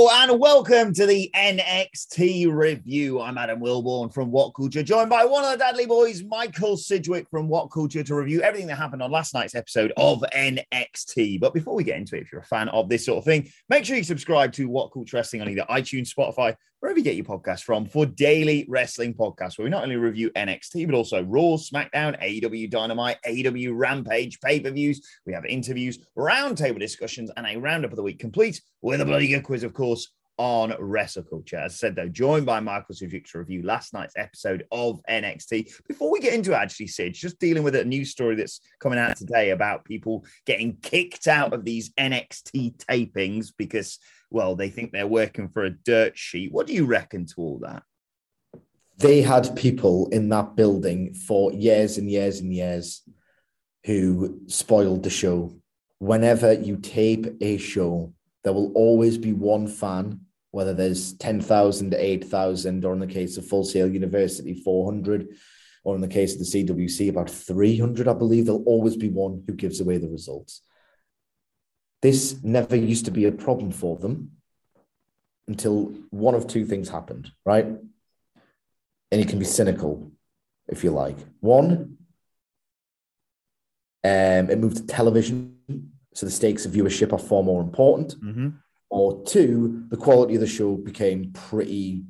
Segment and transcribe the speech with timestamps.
[0.00, 3.20] And welcome to the NXT review.
[3.20, 7.28] I'm Adam Wilbourn from What Culture, joined by one of the Dudley boys, Michael Sidgwick
[7.28, 11.40] from What Culture, to review everything that happened on last night's episode of NXT.
[11.40, 13.50] But before we get into it, if you're a fan of this sort of thing,
[13.68, 17.16] make sure you subscribe to What Culture Wrestling on either iTunes, Spotify, wherever you get
[17.16, 21.22] your podcast from, for daily wrestling podcasts where we not only review NXT, but also
[21.24, 25.06] Raw, SmackDown, AEW Dynamite, AEW Rampage, pay per views.
[25.26, 29.28] We have interviews, roundtable discussions, and a roundup of the week complete with a bloody
[29.28, 31.56] good quiz, of course, on wrestle culture.
[31.56, 35.86] As I said, though, joined by Michael Sidgwick to review last night's episode of NXT.
[35.88, 38.98] Before we get into it, actually, Sid, just dealing with a news story that's coming
[38.98, 43.98] out today about people getting kicked out of these NXT tapings because,
[44.30, 46.52] well, they think they're working for a dirt sheet.
[46.52, 47.82] What do you reckon to all that?
[48.98, 53.02] They had people in that building for years and years and years
[53.84, 55.56] who spoiled the show.
[55.98, 58.12] Whenever you tape a show,
[58.44, 63.46] there will always be one fan whether there's 10,000, 8,000, or in the case of
[63.46, 65.28] Full Sail University, 400,
[65.84, 69.42] or in the case of the CWC, about 300, I believe, there'll always be one
[69.46, 70.62] who gives away the results.
[72.00, 74.32] This never used to be a problem for them
[75.46, 77.66] until one of two things happened, right?
[79.10, 80.12] And you can be cynical
[80.68, 81.16] if you like.
[81.40, 81.96] One,
[84.04, 85.56] um, it moved to television,
[86.14, 88.20] so the stakes of viewership are far more important.
[88.22, 88.48] Mm-hmm
[88.90, 92.04] or two, the quality of the show became pretty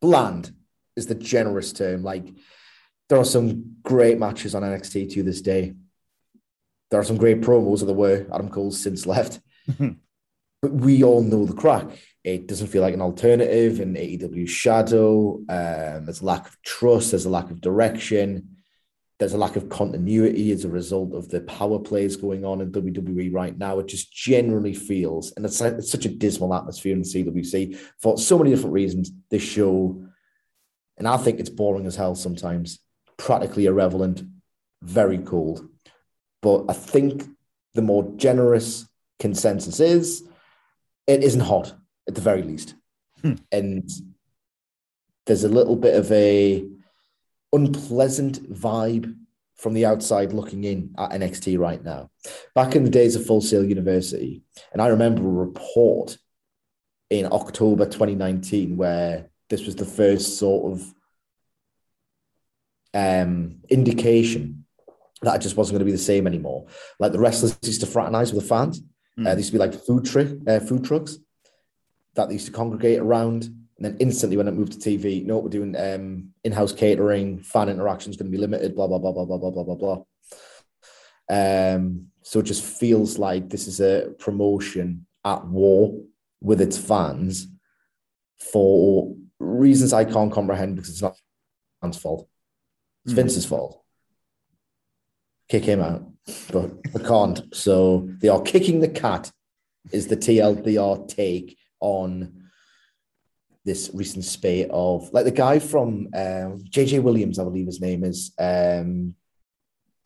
[0.00, 0.52] bland,
[0.96, 2.02] is the generous term.
[2.02, 2.26] Like,
[3.08, 5.74] there are some great matches on NXT to this day.
[6.92, 9.40] There are some great promos, of the way Adam Cole's since left.
[9.78, 11.86] but we all know the crack.
[12.22, 15.38] It doesn't feel like an alternative in AEW shadow.
[15.48, 18.52] Um, there's a lack of trust, there's a lack of direction
[19.22, 22.72] there's a lack of continuity as a result of the power plays going on in
[22.72, 23.78] WWE right now.
[23.78, 28.36] It just generally feels, and it's, it's such a dismal atmosphere in CWC for so
[28.36, 29.12] many different reasons.
[29.30, 30.04] This show,
[30.98, 32.80] and I think it's boring as hell sometimes,
[33.16, 34.24] practically irrelevant,
[34.82, 35.68] very cold.
[36.42, 37.24] But I think
[37.74, 38.86] the more generous
[39.18, 40.24] consensus is
[41.06, 41.74] it isn't hot
[42.08, 42.74] at the very least.
[43.22, 43.34] Hmm.
[43.50, 43.88] And
[45.26, 46.66] there's a little bit of a
[47.52, 49.16] unpleasant vibe
[49.56, 52.10] from the outside looking in at NXT right now.
[52.54, 54.42] Back in the days of Full Sail University,
[54.72, 56.18] and I remember a report
[57.10, 60.94] in October 2019 where this was the first sort of
[62.94, 64.51] um, indication
[65.22, 66.66] that it just wasn't going to be the same anymore.
[66.98, 68.80] Like the wrestlers used to fraternize with the fans.
[69.18, 69.22] Mm.
[69.22, 71.18] Uh, there used to be like food, tri- uh, food trucks
[72.14, 73.48] that they used to congregate around
[73.82, 77.68] and then instantly, when it moved to TV, no, we're doing um, in-house catering, fan
[77.68, 80.04] interaction is going to be limited, blah blah blah blah blah blah blah blah blah.
[81.28, 86.00] Um, so it just feels like this is a promotion at war
[86.40, 87.48] with its fans
[88.52, 91.16] for reasons I can't comprehend because it's not
[91.80, 92.28] fans' fault.
[93.04, 93.16] It's mm.
[93.16, 93.81] Vince's fault.
[95.52, 96.02] Kick him out,
[96.50, 97.54] but I can't.
[97.54, 99.30] So they are kicking the cat.
[99.92, 102.48] Is the TLDR take on
[103.62, 108.02] this recent spate of like the guy from um, JJ Williams, I believe his name
[108.02, 109.14] is, um,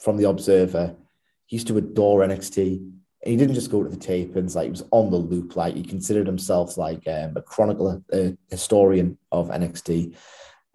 [0.03, 0.97] from the Observer.
[1.45, 2.79] He used to adore NXT.
[2.79, 5.55] And he didn't just go to the tapings, like he was on the loop.
[5.55, 10.17] Like he considered himself like um, a chronicler, a historian of NXT.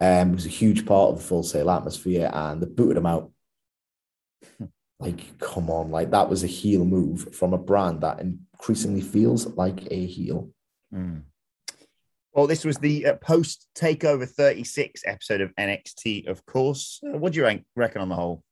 [0.00, 3.04] Um, he was a huge part of the Full Sail atmosphere, and they booted him
[3.04, 3.30] out.
[5.02, 9.46] Like, come on, like that was a heel move from a brand that increasingly feels
[9.56, 10.50] like a heel.
[10.94, 11.22] Mm.
[12.32, 17.00] Well, this was the uh, post Takeover 36 episode of NXT, of course.
[17.04, 18.42] Uh, what do you rank, reckon on the whole?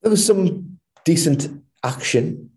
[0.00, 2.50] There was some decent action.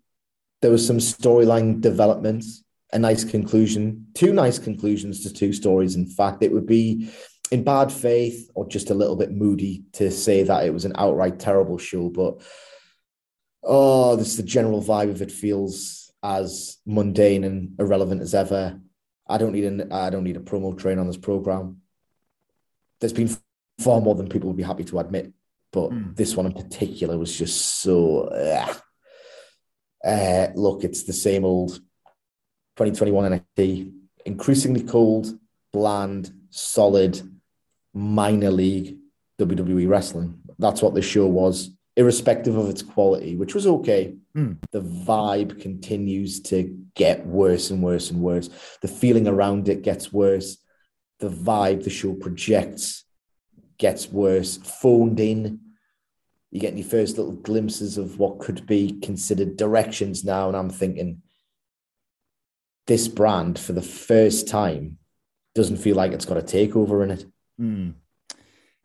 [0.62, 5.94] There was some storyline developments, a nice conclusion, two nice conclusions to two stories.
[5.94, 7.10] In fact, it would be
[7.50, 10.94] in bad faith or just a little bit moody to say that it was an
[10.96, 12.42] outright terrible show, but
[13.62, 18.80] oh, this is the general vibe of it feels as mundane and irrelevant as ever.
[19.28, 21.82] I don't need an I don't need a promo train on this program.
[23.00, 23.36] There's been
[23.80, 25.32] far more than people would be happy to admit,
[25.72, 26.16] but mm.
[26.16, 28.28] this one in particular was just so.
[28.28, 28.74] Uh,
[30.04, 31.72] uh, look, it's the same old
[32.76, 33.92] 2021 NXT,
[34.24, 35.36] increasingly cold,
[35.72, 37.20] bland, solid,
[37.96, 38.96] minor league
[39.40, 40.38] WWE wrestling.
[40.58, 44.14] That's what the show was, irrespective of its quality, which was okay.
[44.36, 44.58] Mm.
[44.70, 48.48] The vibe continues to get worse and worse and worse.
[48.82, 50.58] The feeling around it gets worse.
[51.20, 53.04] The vibe the show projects
[53.78, 54.58] gets worse.
[54.58, 55.60] Phoned in
[56.56, 60.48] you're getting your first little glimpses of what could be considered directions now.
[60.48, 61.20] And I'm thinking,
[62.86, 64.96] this brand for the first time
[65.54, 67.26] doesn't feel like it's got a takeover in it.
[67.60, 67.94] Mm.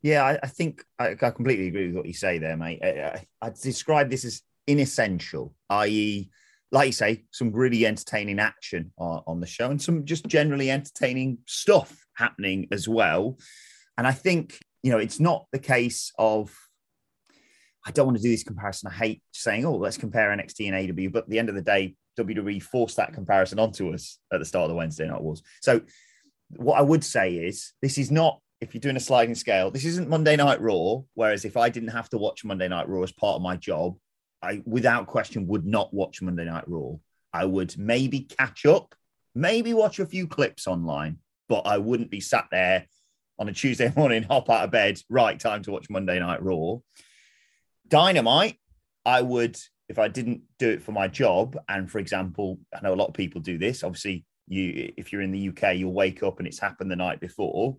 [0.02, 2.80] Yeah, I, I think I, I, completely agree with what you say there, mate.
[2.84, 6.32] I, I, describe this as inessential, i.e.,
[6.72, 10.72] like you say, some really entertaining action on, on the show and some just generally
[10.72, 13.38] entertaining stuff happening as well.
[13.98, 16.56] And I think, you know, it's not the case of
[17.86, 18.90] I don't want to do this comparison.
[18.90, 21.62] I hate saying, oh, let's compare NXT and AW, but at the end of the
[21.62, 25.42] day, WWE forced that comparison onto us at the start of the Wednesday Night Wars.
[25.62, 25.82] So,
[26.58, 29.86] what I would say is, this is not, if you're doing a sliding scale, this
[29.86, 31.02] isn't Monday Night Raw.
[31.16, 33.98] Whereas if I didn't have to watch Monday Night Raw as part of my job,
[34.42, 36.94] I, without question, would not watch Monday Night Raw.
[37.34, 38.94] I would maybe catch up,
[39.34, 41.18] maybe watch a few clips online,
[41.50, 42.86] but I wouldn't be sat there
[43.40, 46.78] on a Tuesday morning, hop out of bed, right, time to watch Monday Night Raw.
[47.88, 48.58] Dynamite,
[49.06, 49.58] I would,
[49.90, 53.08] if I didn't do it for my job, and for example, I know a lot
[53.08, 53.84] of people do this.
[53.84, 57.20] Obviously, you if you're in the UK, you'll wake up and it's happened the night
[57.20, 57.78] before.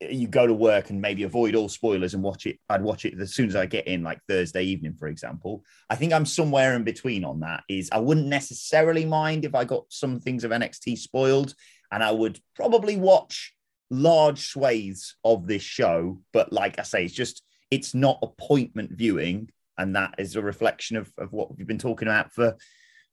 [0.00, 2.58] You go to work and maybe avoid all spoilers and watch it.
[2.68, 5.62] I'd watch it as soon as I get in, like Thursday evening, for example.
[5.90, 7.64] I think I'm somewhere in between on that.
[7.68, 11.54] Is I wouldn't necessarily mind if I got some things of NXT spoiled,
[11.92, 13.54] and I would probably watch
[13.90, 16.22] large swathes of this show.
[16.32, 20.96] But like I say, it's just it's not appointment viewing, and that is a reflection
[20.96, 22.56] of, of what we've been talking about for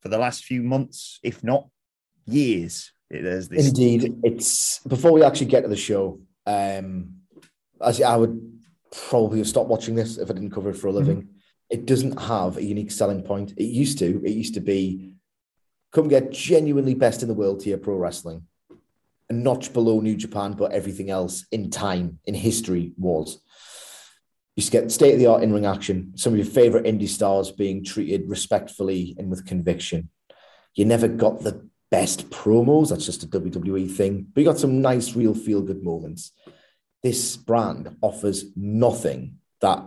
[0.01, 1.67] for the last few months, if not
[2.25, 2.91] years.
[3.09, 3.69] There's this.
[3.69, 6.19] Indeed, it's before we actually get to the show.
[6.47, 7.17] Um,
[7.79, 8.59] as I would
[8.91, 11.23] probably have stopped watching this if I didn't cover it for a living.
[11.23, 11.31] Mm-hmm.
[11.69, 13.51] It doesn't have a unique selling point.
[13.57, 14.23] It used to.
[14.25, 15.11] It used to be
[15.91, 18.47] come get genuinely best in the world here pro wrestling,
[19.29, 23.39] a notch below New Japan, but everything else in time in history was
[24.57, 27.51] you get state of the art in ring action, some of your favorite indie stars
[27.51, 30.09] being treated respectfully and with conviction.
[30.73, 34.81] You never got the best promos, that's just a WWE thing, but you got some
[34.81, 36.31] nice, real feel good moments.
[37.03, 39.83] This brand offers nothing that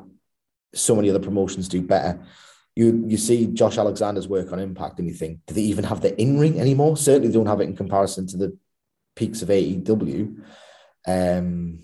[0.75, 2.21] so many other promotions do better.
[2.76, 6.00] You you see Josh Alexander's work on Impact and you think, do they even have
[6.00, 6.97] the in ring anymore?
[6.97, 8.57] Certainly they don't have it in comparison to the
[9.16, 10.42] peaks of AEW.
[11.07, 11.80] Um,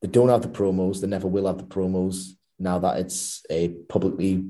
[0.00, 1.00] they don't have the promos.
[1.00, 4.44] They never will have the promos now that it's a publicly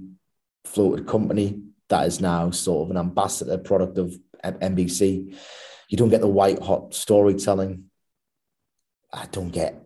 [0.64, 5.36] floated company that is now sort of an ambassador product of NBC.
[5.88, 7.84] You don't get the white hot storytelling.
[9.12, 9.78] I don't get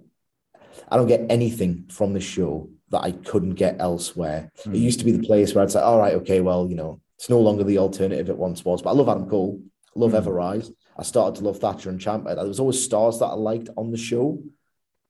[0.88, 4.50] I don't get anything from the show that I couldn't get elsewhere.
[4.64, 4.74] Mm.
[4.74, 7.00] It used to be the place where I'd say, all right, okay, well, you know,
[7.18, 8.82] it's no longer the alternative it once was.
[8.82, 9.60] But I love Adam Cole,
[9.96, 10.16] I love mm.
[10.16, 10.70] Ever-Rise.
[10.96, 12.36] I started to love Thatcher and Ciampa.
[12.36, 14.40] There was always stars that I liked on the show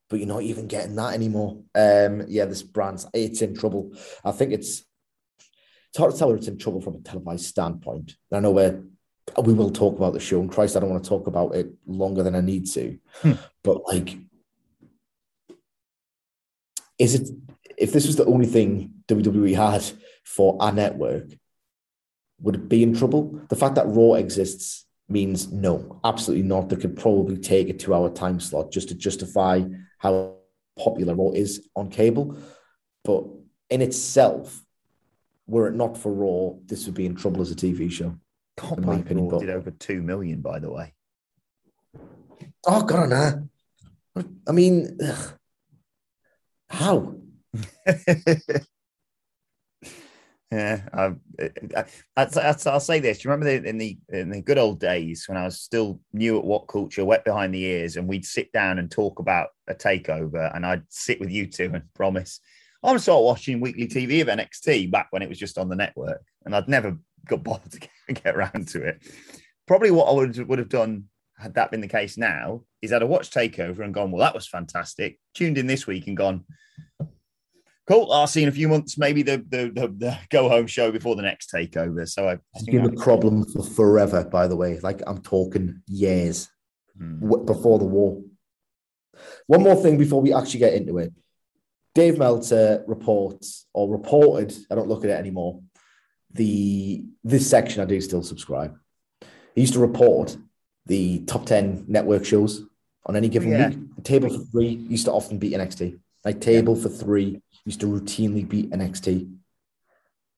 [0.08, 1.62] but you're not even getting that anymore.
[1.74, 3.92] Um, yeah, this brand's it's in trouble.
[4.24, 4.84] I think it's
[5.88, 8.16] it's hard to tell whether it's in trouble from a televised standpoint.
[8.32, 8.82] I know where
[9.42, 11.72] we will talk about the show, and Christ, I don't want to talk about it
[11.86, 12.98] longer than I need to.
[13.22, 13.32] Hmm.
[13.62, 14.16] But like,
[16.98, 17.28] is it
[17.76, 19.84] if this was the only thing WWE had
[20.24, 21.30] for our network,
[22.40, 23.40] would it be in trouble?
[23.48, 26.68] The fact that Raw exists means no, absolutely not.
[26.68, 29.62] They could probably take a two hour time slot just to justify
[29.98, 30.36] how
[30.78, 32.36] popular Raw is on cable.
[33.04, 33.24] But
[33.70, 34.62] in itself,
[35.46, 38.16] were it not for Raw, this would be in trouble as a TV show.
[38.56, 40.94] Can't believe opinion, Raw but- did over two million, by the way.
[42.66, 43.32] Oh God, nah.
[44.48, 45.34] I mean, ugh.
[46.68, 47.14] how?
[50.50, 51.20] yeah, um,
[51.76, 51.84] I,
[52.16, 53.18] I, I, I'll say this.
[53.18, 56.00] Do you remember the, in the in the good old days when I was still
[56.12, 59.50] new at What Culture, wet behind the ears, and we'd sit down and talk about
[59.68, 62.40] a takeover, and I'd sit with you two and promise
[62.86, 65.68] oh, I'm sort of watching weekly TV of NXT back when it was just on
[65.68, 66.96] the network, and I'd never
[67.26, 67.90] got bothered to get,
[68.24, 69.02] get around to it.
[69.66, 71.04] Probably what I would would have done
[71.38, 74.34] had that been the case now is I'd have watched Takeover and gone, well, that
[74.34, 75.18] was fantastic.
[75.34, 76.44] Tuned in this week and gone,
[77.86, 78.10] cool.
[78.10, 81.16] I'll see in a few months, maybe the the, the, the go home show before
[81.16, 82.08] the next Takeover.
[82.08, 84.78] So I, It's been a problem for forever, by the way.
[84.80, 86.48] Like I'm talking years
[86.98, 87.20] Hmm.
[87.44, 88.22] before the war.
[89.46, 91.12] One more thing before we actually get into it.
[91.94, 95.60] Dave Meltzer reports or reported, I don't look at it anymore.
[96.32, 98.76] The this section I do still subscribe.
[99.54, 100.36] He used to report
[100.86, 102.62] the top 10 network shows
[103.06, 103.70] on any given Yeah.
[103.70, 103.78] week.
[104.04, 105.98] Table for three used to often beat NXT.
[106.24, 109.32] Like table for three used to routinely beat NXT.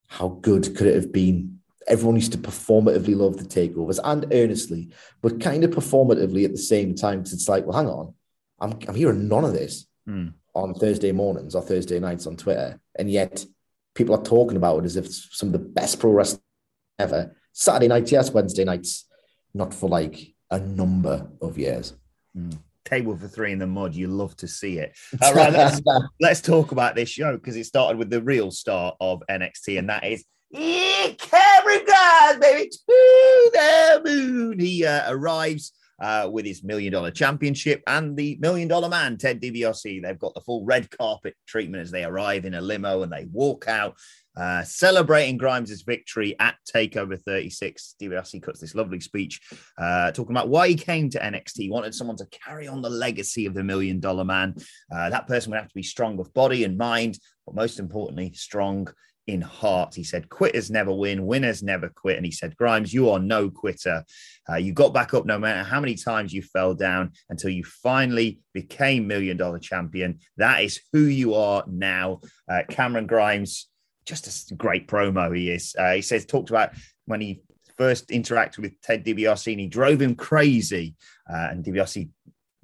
[0.07, 1.59] How good could it have been?
[1.87, 4.91] Everyone used to performatively love the takeovers and earnestly,
[5.23, 7.21] but kind of performatively at the same time.
[7.21, 8.15] Because it's like, well, hang on,
[8.61, 10.29] I'm, I'm hearing none of this Hmm.
[10.55, 13.45] on Thursday mornings or Thursday nights on Twitter, and yet
[13.99, 16.41] people are talking about it as if it's some of the best pro wrestling
[17.01, 17.37] ever.
[17.53, 19.07] Saturday nights, yes, Wednesday nights,
[19.53, 21.95] not for like a number of years.
[22.85, 23.95] table for three in the mud.
[23.95, 24.97] You love to see it.
[25.23, 25.81] All right, let's
[26.21, 29.89] let's talk about this show because it started with the real star of NXT, and
[29.91, 34.61] that is yeah, Cameron Grimes, baby, to the moon.
[34.61, 39.41] He uh, arrives uh, with his million dollar championship and the million dollar man, Ted
[39.41, 40.03] DiBiase.
[40.03, 43.27] They've got the full red carpet treatment as they arrive in a limo and they
[43.33, 43.97] walk out.
[44.37, 47.97] Uh, celebrating Grimes' victory at Takeover 36.
[48.01, 49.41] DiBiase cuts this lovely speech
[49.79, 51.57] uh, talking about why he came to NXT.
[51.57, 54.55] He wanted someone to carry on the legacy of the Million Dollar Man.
[54.95, 58.33] Uh, that person would have to be strong of body and mind, but most importantly,
[58.33, 58.87] strong
[59.29, 59.95] in heart.
[59.95, 62.17] He said, Quitters never win, winners never quit.
[62.17, 64.03] And he said, Grimes, you are no quitter.
[64.51, 67.63] Uh, you got back up no matter how many times you fell down until you
[67.63, 70.19] finally became Million Dollar Champion.
[70.39, 72.21] That is who you are now.
[72.51, 73.69] Uh, Cameron Grimes,
[74.07, 75.77] just a great promo he is.
[75.79, 76.71] Uh, he says, talked about
[77.05, 77.43] when he
[77.77, 80.95] first interacted with Ted DiBiase and he drove him crazy.
[81.31, 82.09] Uh, and DiBiase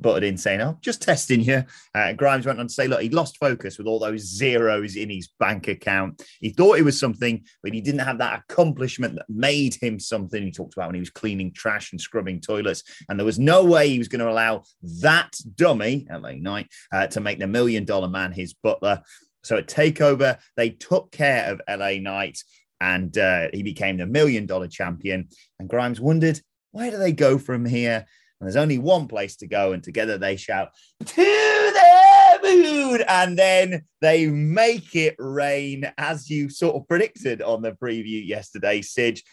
[0.05, 1.65] butted in saying, Oh, just testing you.
[1.95, 5.09] Uh, Grimes went on to say, Look, he lost focus with all those zeros in
[5.09, 6.23] his bank account.
[6.41, 10.43] He thought he was something, but he didn't have that accomplishment that made him something.
[10.43, 12.85] He talked about when he was cleaning trash and scrubbing toilets.
[13.09, 14.63] And there was no way he was going to allow
[15.01, 19.03] that dummy, LA Knight, uh, to make the million dollar man his butler.
[19.43, 22.39] So at TakeOver, they took care of LA Knight
[22.79, 25.29] and uh, he became the million dollar champion.
[25.59, 26.41] And Grimes wondered,
[26.73, 28.05] where do they go from here?
[28.45, 30.69] And there's only one place to go, and together they shout,
[31.07, 33.03] To the moon!
[33.09, 38.83] And then they make it rain, as you sort of predicted on the preview yesterday,
[38.83, 39.25] Sidge.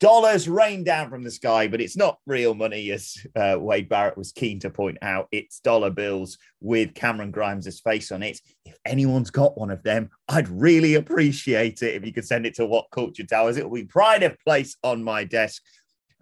[0.00, 4.16] Dollars rain down from the sky, but it's not real money, as uh, Wade Barrett
[4.16, 5.28] was keen to point out.
[5.30, 8.40] It's dollar bills with Cameron Grimes' face on it.
[8.64, 12.54] If anyone's got one of them, I'd really appreciate it if you could send it
[12.54, 13.58] to What Culture Towers.
[13.58, 15.62] It will be pride of place on my desk.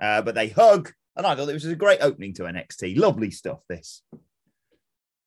[0.03, 2.99] Uh, but they hug, and I thought it was a great opening to NXT.
[2.99, 4.03] Lovely stuff, this.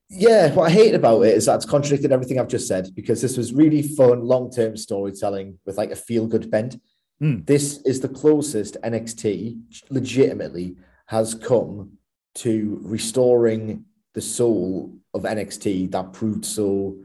[0.09, 3.21] Yeah, what I hate about it is that it's contradicted everything I've just said because
[3.21, 6.79] this was really fun, long term storytelling with like a feel good bend.
[7.19, 7.41] Hmm.
[7.43, 10.77] This is the closest NXT legitimately
[11.07, 11.97] has come
[12.35, 16.97] to restoring the soul of NXT that proved so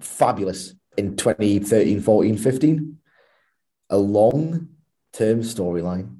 [0.00, 2.98] fabulous in 2013, 14, 15.
[3.90, 4.68] A long
[5.12, 6.17] term storyline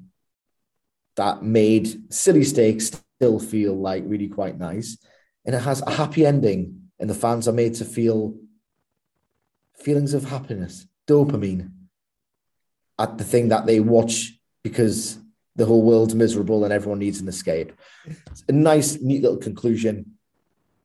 [1.19, 2.85] that made silly stakes
[3.17, 4.97] still feel like really quite nice.
[5.45, 8.35] And it has a happy ending and the fans are made to feel
[9.75, 11.71] feelings of happiness dopamine
[12.97, 15.17] at the thing that they watch because
[15.57, 17.73] the whole world's miserable and everyone needs an escape.
[18.05, 20.13] It's a nice neat little conclusion.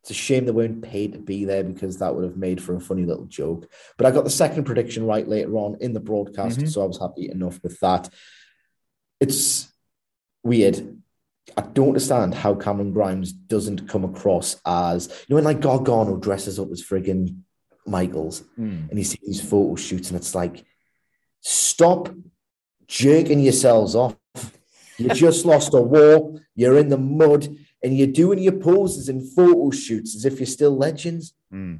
[0.03, 2.75] It's a shame they weren't paid to be there because that would have made for
[2.75, 3.71] a funny little joke.
[3.97, 6.69] But i got the second prediction right later on in the broadcast Mhm.
[6.73, 8.11] so i was happy enough with that.
[9.21, 9.74] It's
[10.45, 10.91] weird
[11.59, 16.17] I don't understand how Cameron Grimes doesn't come across as you know when like Gargano
[16.17, 17.39] dresses up as friggin'
[17.87, 18.87] Michaels Hmm.
[18.89, 20.65] and you see these photo shoots and it's like
[21.41, 22.09] stop
[22.87, 24.17] jerking yourselves off.
[24.99, 27.49] You just lost a war, you're in the mud,
[27.83, 31.35] and you're doing your poses and photo shoots as if you're still legends.
[31.51, 31.77] Hmm.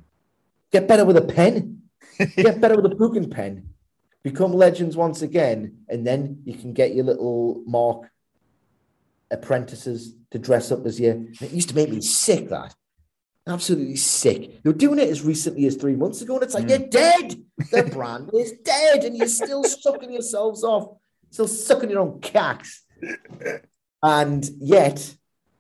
[0.73, 1.83] Get better with a pen.
[2.37, 3.71] Get better with a book and pen.
[4.23, 8.11] become legends once again, and then you can get your little Mark
[9.35, 11.29] apprentices to dress up as you.
[11.41, 12.49] It used to make me sick.
[12.49, 12.75] That
[13.47, 14.61] absolutely sick.
[14.65, 16.71] You're doing it as recently as three months ago, and it's like mm.
[16.71, 17.37] you're dead.
[17.71, 20.97] The brand is dead, and you're still sucking yourselves off,
[21.31, 22.85] still sucking your own cacks.
[24.03, 25.15] And yet,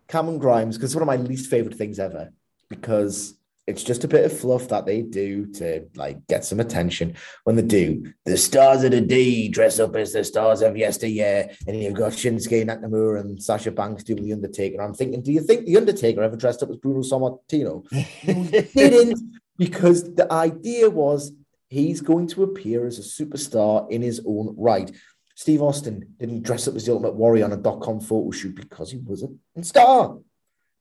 [0.09, 2.33] Cameron Grimes, because it's one of my least favorite things ever,
[2.69, 3.35] because
[3.66, 7.16] it's just a bit of fluff that they do to like get some attention.
[7.44, 11.50] When they do, the stars of the D dress up as the stars of yesteryear,
[11.66, 14.83] and you've got Shinsuke Nakamura and Sasha Banks doing the Undertaker.
[14.83, 17.88] I'm thinking, do you think the Undertaker ever dressed up as Bruno Sammartino?
[18.75, 21.33] didn't, because the idea was
[21.68, 24.90] he's going to appear as a superstar in his own right.
[25.37, 28.54] Steve Austin didn't dress up as the Ultimate Warrior on a dot com photo shoot
[28.54, 30.18] because he wasn't a star.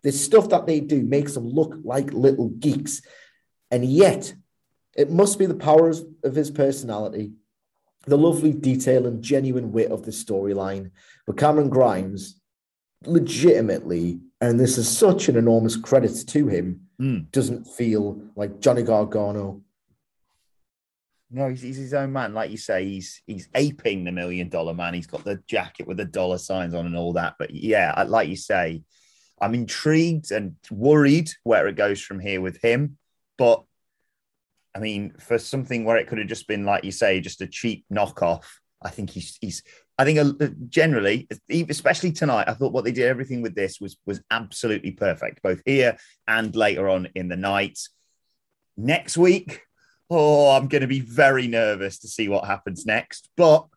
[0.03, 3.01] The stuff that they do makes them look like little geeks.
[3.71, 4.33] And yet,
[4.95, 7.31] it must be the powers of his personality,
[8.05, 10.91] the lovely detail and genuine wit of the storyline.
[11.25, 12.39] But Cameron Grimes,
[13.05, 17.31] legitimately, and this is such an enormous credit to him, mm.
[17.31, 19.61] doesn't feel like Johnny Gargano.
[21.31, 22.35] No, he's, he's, his own man.
[22.35, 24.93] Like you say, he's he's aping the million dollar man.
[24.93, 27.35] He's got the jacket with the dollar signs on and all that.
[27.39, 28.83] But yeah, like you say,
[29.43, 32.97] I'm intrigued and worried where it goes from here with him.
[33.37, 33.63] But
[34.73, 37.47] I mean, for something where it could have just been, like you say, just a
[37.47, 38.45] cheap knockoff,
[38.81, 39.61] I think he's he's.
[39.97, 41.27] I think uh, generally,
[41.69, 45.61] especially tonight, I thought what they did everything with this was was absolutely perfect, both
[45.65, 45.97] here
[46.27, 47.79] and later on in the night.
[48.77, 49.61] Next week,
[50.09, 53.29] oh, I'm going to be very nervous to see what happens next.
[53.35, 53.67] But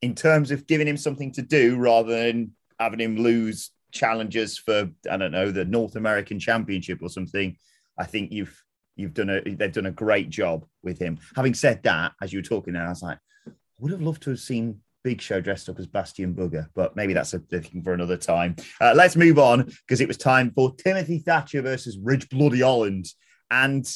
[0.00, 4.90] in terms of giving him something to do rather than having him lose challenges for
[5.10, 7.56] I don't know the North American Championship or something.
[7.98, 8.60] I think you've
[8.96, 11.18] you've done a they've done a great job with him.
[11.36, 14.22] Having said that, as you were talking now, I was like, I would have loved
[14.22, 17.82] to have seen Big Show dressed up as Bastion Booger, but maybe that's a thing
[17.82, 18.56] for another time.
[18.80, 23.06] Uh, let's move on because it was time for Timothy Thatcher versus Ridge Bloody Holland,
[23.50, 23.86] and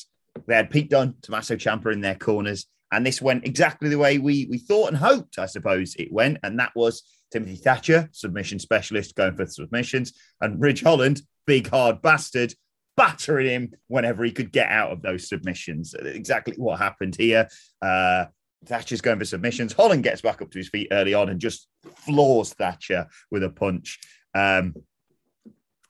[0.46, 2.66] they had Pete Dunne, Tommaso Ciampa in their corners.
[2.92, 6.38] And this went exactly the way we we thought and hoped, I suppose it went.
[6.42, 12.00] And that was Timothy Thatcher, submission specialist, going for submissions, and Ridge Holland, big hard
[12.02, 12.54] bastard,
[12.96, 15.94] battering him whenever he could get out of those submissions.
[15.94, 17.48] Exactly what happened here.
[17.82, 18.26] Uh,
[18.64, 19.72] Thatcher's going for submissions.
[19.72, 23.50] Holland gets back up to his feet early on and just floors Thatcher with a
[23.50, 23.98] punch.
[24.34, 24.74] Um,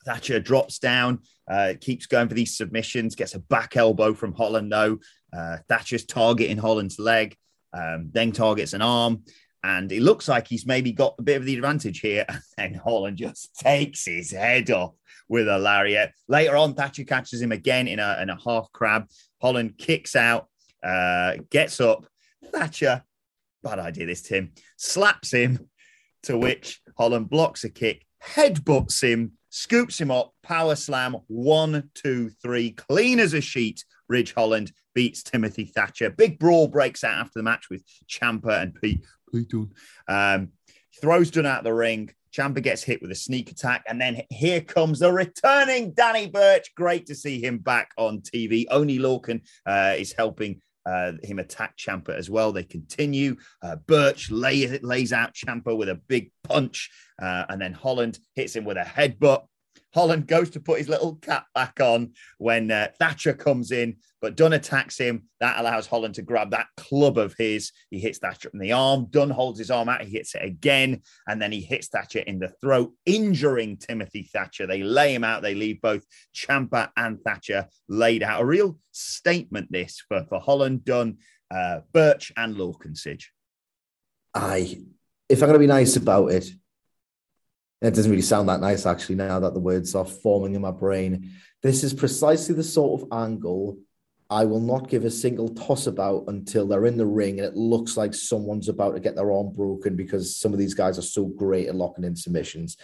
[0.04, 4.70] Thatcher drops down, uh, keeps going for these submissions, gets a back elbow from Holland,
[4.70, 4.98] though.
[5.37, 7.37] Uh, Thatcher's targeting Holland's leg,
[7.72, 9.25] um, then targets an arm
[9.66, 12.25] and it looks like he's maybe got a bit of the advantage here.
[12.59, 14.94] And Holland just takes his head off
[15.29, 16.12] with a lariat.
[16.29, 19.09] Later on, Thatcher catches him again in a, in a half crab.
[19.42, 20.49] Holland kicks out,
[20.83, 22.07] uh, gets up.
[22.53, 23.03] Thatcher,
[23.62, 25.68] bad idea this, Tim, slaps him,
[26.22, 32.31] to which Holland blocks a kick, headbutts him, scoops him up, power slam, one, two,
[32.42, 33.85] three, clean as a sheet.
[34.08, 36.10] Ridge Holland beats Timothy Thatcher.
[36.10, 39.52] Big brawl breaks out after the match with Ciampa and Pete Pete.
[40.08, 40.48] Um,
[41.00, 42.10] throws Dunne out of the ring.
[42.32, 46.74] Ciampa gets hit with a sneak attack, and then here comes the returning Danny Burch.
[46.74, 48.66] Great to see him back on TV.
[48.70, 52.52] Oney Lorcan uh, is helping uh, him attack Ciampa as well.
[52.52, 53.36] They continue.
[53.62, 56.90] Uh, Burch lays, lays out Ciampa with a big punch,
[57.20, 59.46] uh, and then Holland hits him with a headbutt.
[59.96, 64.37] Holland goes to put his little cap back on when uh, Thatcher comes in, but
[64.37, 65.22] Dunne attacks him.
[65.40, 67.72] That allows Holland to grab that club of his.
[67.88, 69.06] He hits Thatcher in the arm.
[69.09, 70.02] Dunne holds his arm out.
[70.02, 74.66] He hits it again, and then he hits Thatcher in the throat, injuring Timothy Thatcher.
[74.66, 75.40] They lay him out.
[75.40, 76.04] They leave both
[76.35, 78.42] Ciampa and Thatcher laid out.
[78.42, 81.16] A real statement, this for, for Holland, Dunne,
[81.50, 83.22] uh, Burch, and Lorcan.
[84.35, 84.78] I,
[85.30, 86.50] if I'm going to be nice about it,
[87.82, 90.70] it doesn't really sound that nice, actually, now that the words are forming in my
[90.70, 91.32] brain.
[91.62, 93.78] This is precisely the sort of angle
[94.28, 97.56] I will not give a single toss about until they're in the ring and it
[97.56, 101.02] looks like someone's about to get their arm broken because some of these guys are
[101.02, 102.76] so great at locking in submissions.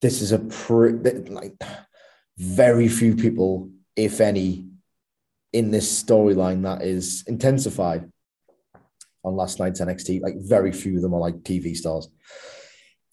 [0.00, 0.38] This is a
[1.30, 1.60] like
[2.36, 4.68] very few people, if any,
[5.52, 8.08] in this storyline that is intensified
[9.24, 10.20] on last night's NXT.
[10.20, 12.08] Like very few of them are like TV stars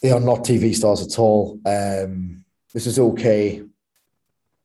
[0.01, 1.60] they are not TV stars at all.
[1.65, 3.63] Um, this is okay.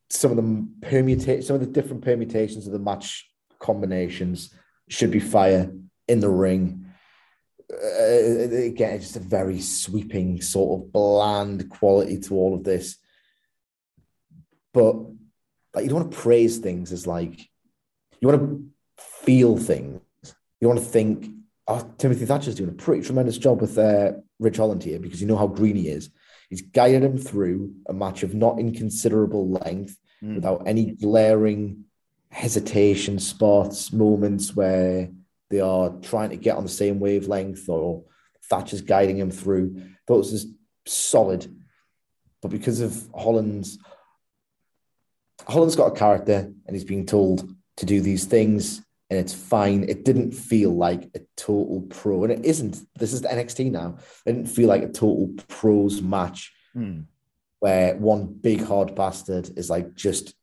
[0.08, 4.52] Some of them permutate, some of the different permutations of the match combinations
[4.88, 5.72] should be fire
[6.08, 6.86] in the ring.
[7.72, 12.96] Uh, again, just a very sweeping, sort of bland quality to all of this.
[14.74, 14.96] But
[15.74, 17.48] like, you don't want to praise things as like
[18.20, 18.64] you want to
[18.98, 20.00] feel things.
[20.60, 21.30] You want to think
[21.70, 25.26] oh, Timothy Thatcher's doing a pretty tremendous job with uh, Ridge Holland here because you
[25.26, 26.10] know how green he is.
[26.48, 30.34] He's guided him through a match of not inconsiderable length mm.
[30.34, 31.84] without any glaring
[32.30, 35.10] hesitation spots, moments where
[35.48, 38.04] they are trying to get on the same wavelength or
[38.48, 39.82] Thatcher's guiding him through.
[40.06, 40.46] Those is
[40.86, 41.56] solid.
[42.42, 43.78] But because of Holland's
[45.48, 49.84] Holland's got a character and he's being told to do these things and it's fine.
[49.88, 52.78] It didn't feel like a total pro, and it isn't.
[52.96, 53.96] This is the NXT now.
[54.24, 57.00] It didn't feel like a total pros match hmm.
[57.58, 60.34] where one big hard bastard is like just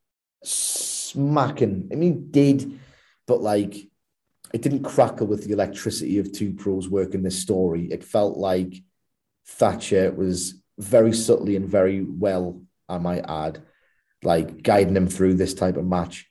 [0.44, 1.90] smacking.
[1.94, 2.80] I mean, did,
[3.26, 3.90] but like
[4.54, 7.86] it didn't crackle with the electricity of two pros working this story.
[7.86, 8.84] It felt like
[9.46, 13.62] Thatcher was very subtly and very well, I might add,
[14.24, 16.30] like guiding him through this type of match.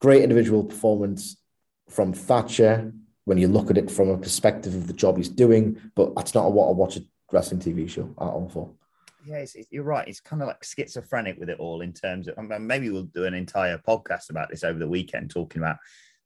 [0.00, 1.36] Great individual performance
[1.88, 2.92] from Thatcher
[3.24, 6.34] when you look at it from a perspective of the job he's doing, but that's
[6.34, 8.70] not what I watch a wrestling TV show at all for.
[9.26, 10.08] Yeah, it's, you're right.
[10.08, 13.34] It's kind of like schizophrenic with it all in terms of maybe we'll do an
[13.34, 15.76] entire podcast about this over the weekend, talking about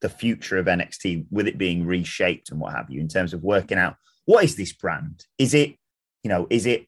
[0.01, 3.42] the future of NXT with it being reshaped and what have you, in terms of
[3.42, 5.25] working out what is this brand?
[5.38, 5.77] Is it,
[6.22, 6.87] you know, is it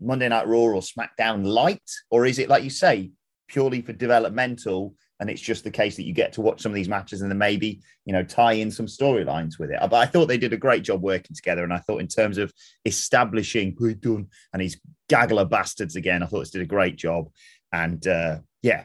[0.00, 3.10] Monday Night Raw or SmackDown light, or is it like you say,
[3.48, 4.94] purely for developmental?
[5.20, 7.30] And it's just the case that you get to watch some of these matches and
[7.30, 9.78] then maybe, you know, tie in some storylines with it.
[9.80, 11.64] But I thought they did a great job working together.
[11.64, 12.52] And I thought, in terms of
[12.84, 17.30] establishing Dunne and his gaggle of bastards again, I thought this did a great job.
[17.72, 18.84] And uh, yeah,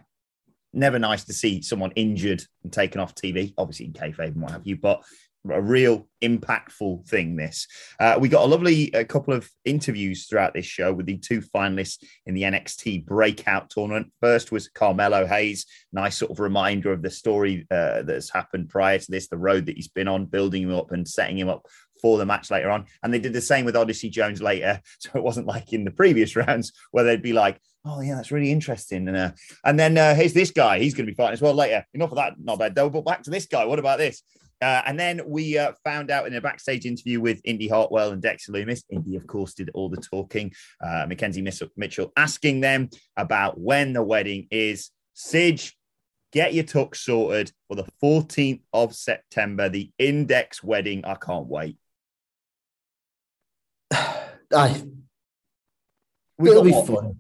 [0.74, 4.52] never nice to see someone injured and taken off TV, obviously in kayfabe and what
[4.52, 4.76] have you.
[4.76, 5.04] But
[5.50, 7.36] a real impactful thing.
[7.36, 7.68] This
[8.00, 11.42] uh, we got a lovely a couple of interviews throughout this show with the two
[11.42, 14.12] finalists in the NXT Breakout Tournament.
[14.22, 19.00] First was Carmelo Hayes, nice sort of reminder of the story uh, that's happened prior
[19.00, 21.66] to this, the road that he's been on, building him up and setting him up
[22.02, 22.86] for the match later on.
[23.02, 25.92] And they did the same with Odyssey Jones later, so it wasn't like in the
[25.92, 27.60] previous rounds where they'd be like.
[27.86, 29.10] Oh yeah, that's really interesting.
[29.10, 29.32] And uh,
[29.66, 30.80] and then uh, here's this guy.
[30.80, 31.86] He's going to be fighting as well later.
[31.94, 32.36] Enough of that.
[32.40, 32.90] Not bad though.
[32.90, 33.66] But back to this guy.
[33.66, 34.24] What about this?
[34.64, 38.22] Uh, and then we uh, found out in a backstage interview with Indi Hartwell and
[38.22, 38.84] Dexter Lumis.
[38.90, 40.54] Indi, of course, did all the talking.
[40.82, 44.90] Uh, McKenzie Mitchell asking them about when the wedding is.
[45.16, 45.74] Sige,
[46.32, 51.04] get your tux sorted for the 14th of September, the Index wedding.
[51.04, 51.78] I can't wait.
[53.92, 54.82] I,
[56.40, 57.18] it'll be fun.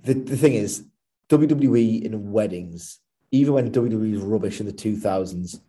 [0.00, 0.84] The, the thing is,
[1.28, 2.98] WWE in weddings,
[3.30, 5.60] even when WWE was rubbish in the 2000s,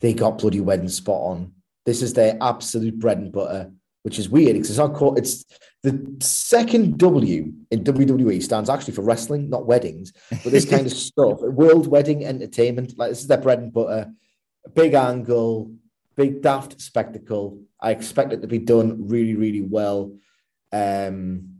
[0.00, 1.52] they got bloody wedding spot on.
[1.84, 5.44] This is their absolute bread and butter, which is weird because it's not called, it's
[5.82, 10.92] the second W in WWE stands actually for wrestling, not weddings, but this kind of
[11.10, 11.40] stuff.
[11.40, 14.12] World Wedding Entertainment, like this is their bread and butter.
[14.74, 15.72] Big angle,
[16.16, 17.60] big daft spectacle.
[17.80, 20.16] I expect it to be done really, really well.
[20.72, 21.56] Um,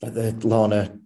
[0.00, 0.98] the Lana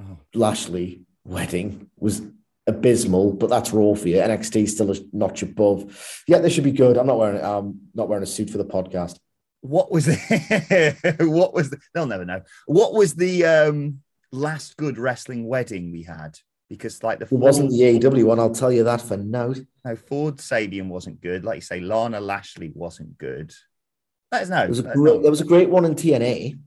[0.00, 0.18] oh.
[0.32, 2.22] Lashley wedding was
[2.66, 4.16] abysmal, but that's raw for you.
[4.16, 6.22] NXT still a notch above.
[6.26, 6.96] Yeah, this should be good.
[6.96, 9.18] I'm not wearing I'm not wearing a suit for the podcast.
[9.60, 12.42] What was the what was the they'll never know.
[12.66, 16.38] What was the um last good wrestling wedding we had?
[16.68, 19.54] Because like the it wasn't the AEW one, I'll tell you that for now.
[19.84, 21.44] No, Ford Sabian wasn't good.
[21.44, 23.52] Like you say, Lana Lashley wasn't good.
[24.30, 24.60] Let us know.
[24.60, 26.58] There was a, great, there was a great one in TNA.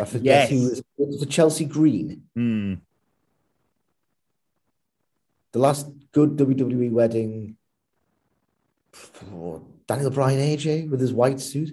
[0.00, 0.50] I forget yes.
[0.50, 2.22] who was, it was the Chelsea Green.
[2.34, 2.74] Hmm
[5.52, 7.56] the last good WWE wedding,
[9.32, 11.70] oh, Daniel Bryan AJ with his white suit.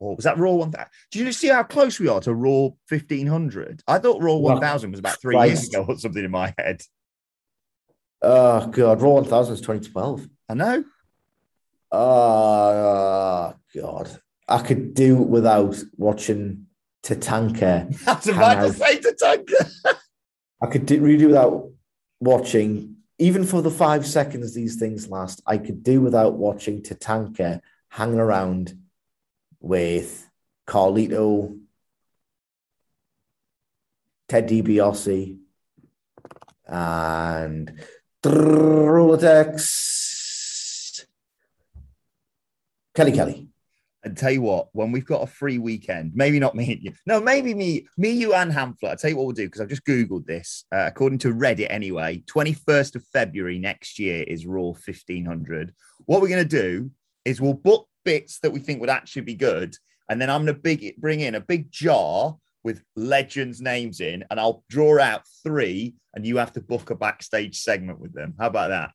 [0.00, 0.86] Or was that Raw 1000?
[1.10, 3.82] Did you see how close we are to Raw 1500?
[3.88, 5.50] I thought Raw 1000 was about three Christ.
[5.50, 6.82] years ago or something in my head.
[8.22, 9.02] Oh, God.
[9.02, 10.28] Raw 1000 is 2012.
[10.48, 10.84] I know.
[11.90, 14.20] Oh, God.
[14.46, 16.66] I could do without watching
[17.02, 17.92] Tatanka.
[18.06, 19.96] I was about to say Tatanka.
[20.62, 21.70] I could do, really do without
[22.20, 27.60] watching, even for the five seconds these things last, I could do without watching Tatanka
[27.88, 28.78] hanging around
[29.60, 30.28] with
[30.66, 31.58] Carlito,
[34.28, 35.38] Ted DiBiase,
[36.66, 37.72] and
[38.22, 39.64] Rolodex,
[42.94, 43.47] Kelly Kelly.
[44.08, 46.92] And tell you what, when we've got a free weekend, maybe not me and you,
[47.04, 48.90] no, maybe me, me, you, and Hamflet.
[48.90, 50.64] I'll tell you what we'll do because I've just Googled this.
[50.72, 55.74] Uh, according to Reddit, anyway, 21st of February next year is Raw 1500.
[56.06, 56.90] What we're going to do
[57.26, 59.76] is we'll book bits that we think would actually be good.
[60.08, 64.24] And then I'm going to big, bring in a big jar with legends' names in,
[64.30, 68.34] and I'll draw out three, and you have to book a backstage segment with them.
[68.38, 68.92] How about that?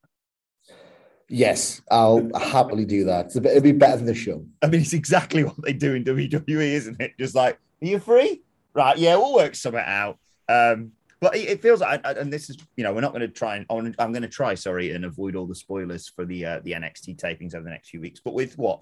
[1.33, 3.35] Yes, I'll happily do that.
[3.35, 4.45] It'll be better than the show.
[4.61, 7.13] I mean, it's exactly what they do in WWE, isn't it?
[7.19, 8.43] Just like, are you free?
[8.75, 10.19] Right, yeah, we'll work something out.
[10.47, 13.55] Um, but it, feels like, and this is, you know, we're not going to try
[13.55, 13.65] and
[13.97, 17.19] I'm going to try, sorry, and avoid all the spoilers for the uh, the NXT
[17.19, 18.19] tapings over the next few weeks.
[18.23, 18.81] But with what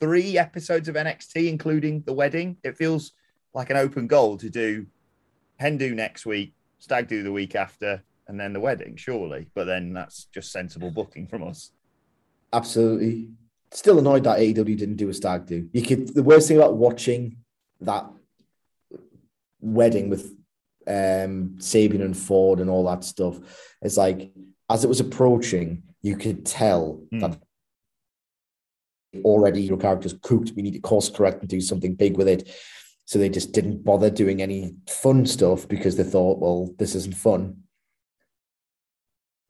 [0.00, 3.12] three episodes of NXT, including the wedding, it feels
[3.52, 4.86] like an open goal to do
[5.60, 9.48] Hendu next week, Stag do the week after, and then the wedding, surely.
[9.54, 11.70] But then that's just sensible booking from us.
[12.52, 13.30] Absolutely.
[13.70, 15.68] Still annoyed that AEW didn't do a stag do.
[15.72, 17.38] You could the worst thing about watching
[17.80, 18.06] that
[19.60, 20.26] wedding with
[20.86, 23.38] um Sabian and Ford and all that stuff
[23.80, 24.32] is like
[24.68, 27.20] as it was approaching, you could tell mm.
[27.20, 27.38] that
[29.24, 30.52] already your character's cooked.
[30.56, 32.48] We need to course correct and do something big with it.
[33.04, 37.16] So they just didn't bother doing any fun stuff because they thought, well, this isn't
[37.16, 37.61] fun.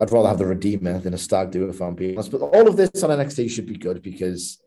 [0.02, 2.32] I'd rather have the Redeemer than a stag do if I'm being honest.
[2.32, 4.60] But all of this on NXT should be good because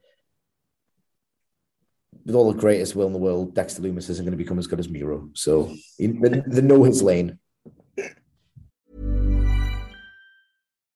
[2.25, 4.65] with all the greatest will in the world, Dexter Lumis isn't going to become as
[4.65, 5.29] good as Miro.
[5.33, 7.37] So they, they know his lane.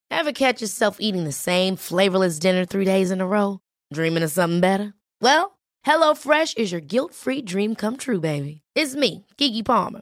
[0.09, 3.59] Ever catch yourself eating the same flavorless dinner three days in a row?
[3.93, 4.93] Dreaming of something better?
[5.19, 8.61] Well, HelloFresh is your guilt-free dream come true, baby.
[8.73, 10.01] It's me, Keke Palmer.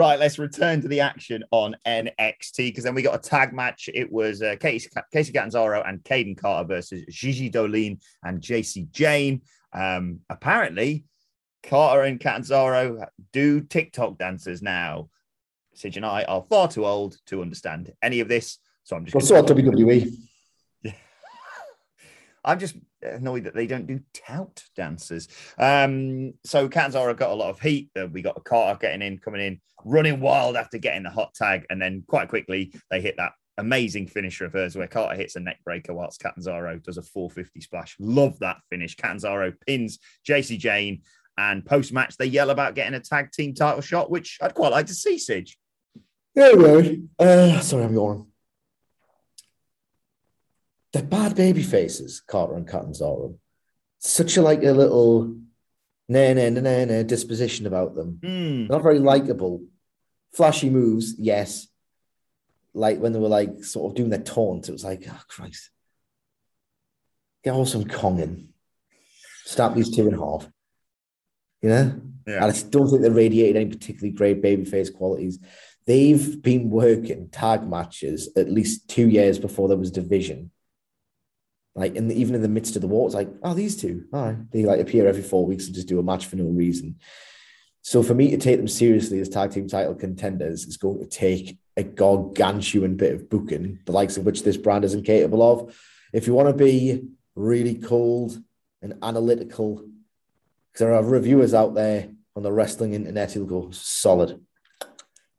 [0.00, 3.90] Right, let's return to the action on NXT because then we got a tag match.
[3.92, 9.42] It was uh, Kacy, Catanzaro and Kayden Carter versus Gigi Dolin and Jacy Jayne.
[9.74, 11.04] Um, apparently,
[11.62, 15.10] Carter and Catanzaro do TikTok dances now.
[15.74, 19.14] Sid and I are far too old to understand any of this, so I'm just.
[19.14, 20.14] Well, so WWE.
[22.46, 25.28] I'm just annoyed that they don't do tout dances.
[25.58, 27.90] Um, so Catanzaro got a lot of heat.
[27.98, 31.34] Uh, we got a Carter getting in, coming in, running wild after getting the hot
[31.34, 35.40] tag, and then quite quickly they hit that amazing finisher of where Carter hits a
[35.40, 37.96] neck breaker whilst Catanzaro does a 450 splash.
[37.98, 38.96] Love that finish.
[38.96, 41.02] Catanzaro pins Jacy Jayne,
[41.38, 44.72] and post match they yell about getting a tag team title shot, which I'd quite
[44.72, 45.56] like to see, Sige.
[46.34, 46.98] Yeah, right.
[47.18, 48.29] Uh, sorry, I'm yawning
[50.92, 53.36] they're bad baby faces, Carter and Catanzaro.
[53.98, 55.36] Such a like a little
[56.08, 58.18] nah nah nah nah, nah disposition about them.
[58.22, 58.68] Mm.
[58.68, 59.64] Not very likable.
[60.34, 61.68] Flashy moves, yes.
[62.72, 65.70] Like when they were like sort of doing their taunt, it was like, oh Christ.
[67.44, 68.48] Get all some Konging.
[69.44, 70.48] Snap these two in half.
[71.62, 72.00] You know?
[72.26, 72.44] Yeah.
[72.44, 75.38] And I don't think they radiated any particularly great babyface qualities.
[75.86, 80.50] They've been working tag matches at least two years before there was division
[81.74, 84.04] like in the, even in the midst of the war, it's like, oh, these two,
[84.12, 84.50] all right.
[84.50, 86.96] They like appear every four weeks and just do a match for no reason.
[87.82, 91.06] So for me to take them seriously as tag team title contenders is going to
[91.06, 95.74] take a gargantuan bit of booking, the likes of which this brand isn't capable of.
[96.12, 97.04] If you want to be
[97.34, 98.36] really cold
[98.82, 104.40] and analytical, because there are reviewers out there on the wrestling internet who'll go solid.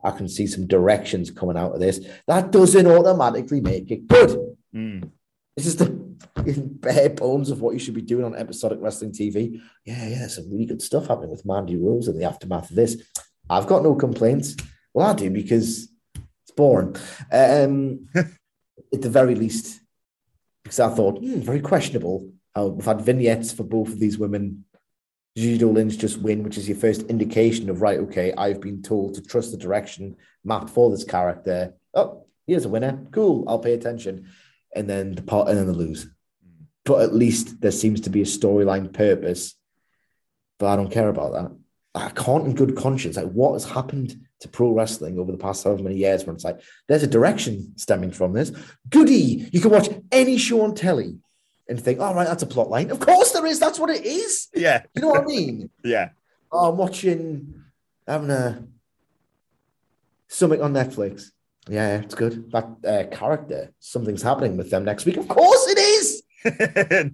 [0.03, 1.99] I can see some directions coming out of this.
[2.27, 4.57] That doesn't automatically make it good.
[4.73, 5.11] Mm.
[5.55, 6.00] This is the
[6.35, 9.61] bare bones of what you should be doing on episodic wrestling TV.
[9.85, 13.01] Yeah, yeah, some really good stuff happening with Mandy Rose in the aftermath of this.
[13.49, 14.55] I've got no complaints.
[14.93, 16.95] Well, I do because it's boring.
[17.31, 18.07] Um,
[18.93, 19.79] at the very least,
[20.63, 24.65] because I thought, hmm, very questionable how we've had vignettes for both of these women.
[25.37, 29.15] Judo Dolin's just win, which is your first indication of, right, okay, I've been told
[29.15, 31.73] to trust the direction mapped for this character.
[31.93, 33.05] Oh, here's a winner.
[33.11, 34.27] Cool, I'll pay attention.
[34.75, 36.07] And then the part, and then the lose.
[36.85, 39.55] But at least there seems to be a storyline purpose.
[40.59, 41.51] But I don't care about that.
[41.93, 45.63] I can't, in good conscience, like what has happened to pro wrestling over the past
[45.63, 48.51] however many years when it's like there's a direction stemming from this.
[48.89, 51.17] Goody, you can watch any show on telly
[51.67, 52.91] and think, all right, that's a plot line.
[52.91, 53.59] Of course there is.
[53.59, 54.47] That's what it is.
[54.53, 54.83] Yeah.
[54.95, 55.69] You know what I mean?
[55.83, 56.09] Yeah.
[56.51, 57.63] Oh, I'm watching,
[58.05, 58.65] having a
[60.27, 61.31] something on Netflix.
[61.71, 62.51] Yeah, it's good.
[62.51, 65.15] That uh, character, something's happening with them next week.
[65.15, 66.21] Of course it is.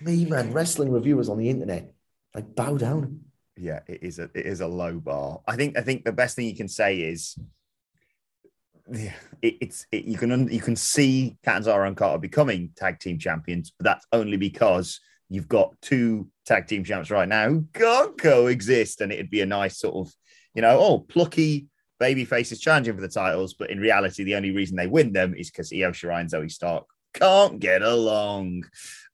[0.00, 1.92] Me, man, wrestling reviewers on the internet,
[2.36, 3.22] like bow down.
[3.56, 5.40] yeah, it is a it is a low bar.
[5.44, 7.36] I think I think the best thing you can say is
[8.92, 13.18] yeah, it, it's it, you can you can see Catanzaro and Carter becoming tag team
[13.18, 18.16] champions, but that's only because you've got two tag team champs right now who can't
[18.16, 20.14] coexist, and it'd be a nice sort of
[20.54, 21.66] you know oh plucky
[21.98, 25.34] baby faces challenging for the titles, but in reality the only reason they win them
[25.34, 28.64] is because Io Shirai and Zoey Stark can't get along.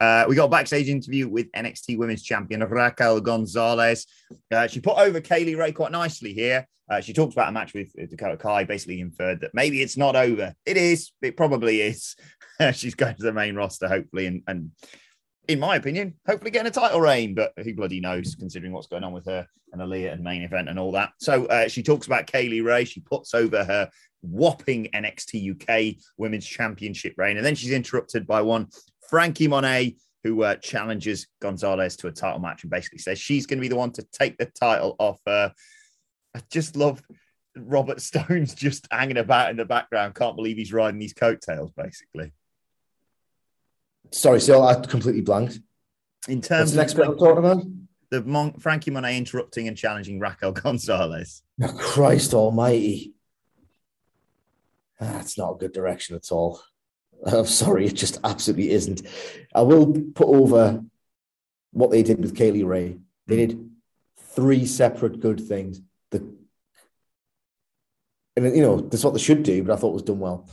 [0.00, 4.06] Uh, we got a backstage interview with NXT Women's Champion Raquel Gonzalez.
[4.52, 6.66] Uh, she put over Kay Lee Ray quite nicely here.
[6.90, 10.16] Uh, she talked about a match with Dakota Kai, basically inferred that maybe it's not
[10.16, 10.54] over.
[10.66, 11.12] It is.
[11.22, 12.14] It probably is.
[12.72, 14.70] She's going to the main roster, hopefully, and, and
[15.48, 17.34] in my opinion, hopefully getting a title reign.
[17.34, 20.68] But who bloody knows, considering what's going on with her and Aliyah and main event
[20.68, 21.10] and all that.
[21.18, 22.84] So uh, she talks about Kay Lee Ray.
[22.84, 23.90] She puts over her
[24.22, 28.68] whopping NXT UK Women's Championship reign, and then she's interrupted by one
[29.08, 33.58] Franky Monet, who uh, challenges Gonzalez to a title match and basically says she's going
[33.58, 35.52] to be the one to take the title off her.
[36.34, 37.02] I just love
[37.56, 40.14] Robert Stone's just hanging about in the background.
[40.14, 42.32] Can't believe he's riding these coattails, basically.
[44.10, 45.58] Sorry, still I completely blanked.
[46.28, 47.64] In What's terms the next of bit I'm talking about?
[48.10, 51.42] the Mon- Franky Monet interrupting and challenging Raquel Gonzalez.
[51.62, 53.12] Oh, Christ Almighty.
[55.00, 56.60] That's not a good direction at all.
[57.26, 59.02] I'm sorry, it just absolutely isn't.
[59.54, 60.82] I will put over
[61.72, 62.98] what they did with Kay Lee Ray.
[63.26, 63.70] They did
[64.18, 65.80] three separate good things.
[66.10, 66.34] The
[68.36, 70.48] and you know that's what they should do, but I thought it was done well.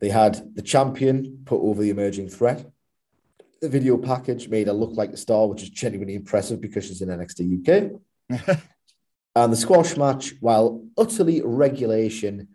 [0.00, 2.66] They had the champion put over the emerging threat.
[3.60, 7.02] The video package made her look like the star, which is genuinely impressive because she's
[7.02, 8.00] in NXT UK.
[9.36, 12.48] and the squash match, while utterly regulation,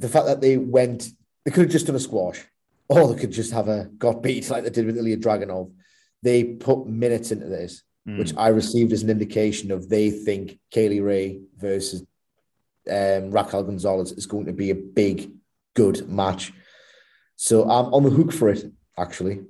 [0.00, 1.08] the fact that they went,
[1.44, 2.44] they could have just done a squash,
[2.88, 5.72] or they could just have a got beat like they did with Ilya Dragunov.
[6.22, 8.18] They put minutes into this, Mm.
[8.18, 12.04] which I received as an indication of they think Kay Lee Ray versus
[12.90, 15.30] um, Raquel Gonzalez is going to be a big,
[15.74, 16.52] good match.
[17.36, 18.64] So I'm on the hook for it,
[18.98, 19.40] actually.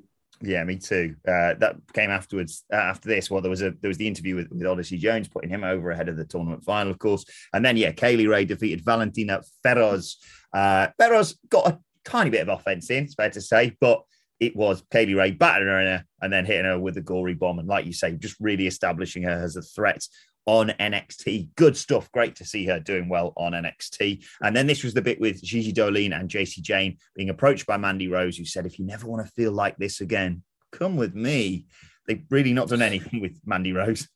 [0.41, 1.15] Yeah, me too.
[1.27, 2.65] Uh, that came afterwards.
[2.73, 5.29] Uh, after this, well, there was a there was the interview with, with Odyssey Jones,
[5.29, 7.25] putting him over ahead of the tournament final, of course.
[7.53, 10.17] And then, yeah, Kay Lee Ray defeated Valentina Feroz.
[10.53, 14.03] Uh, Feroz got a tiny bit of offense in, it's fair to say, but
[14.41, 17.35] it was Kay Lee Ray battering her her and then hitting her with a gory
[17.35, 17.61] bomb.
[17.61, 20.05] And like you say, just really establishing her as a threat
[20.47, 21.51] on NXT.
[21.57, 22.11] Good stuff.
[22.13, 24.25] Great to see her doing well on NXT.
[24.41, 27.77] And then this was the bit with Gigi Dolin and Jacy Jayne being approached by
[27.77, 31.15] Mandy Rose, who said, if you never want to feel like this again, come with
[31.15, 31.67] me.
[32.07, 34.09] They've really not done anything with Mandy Rose.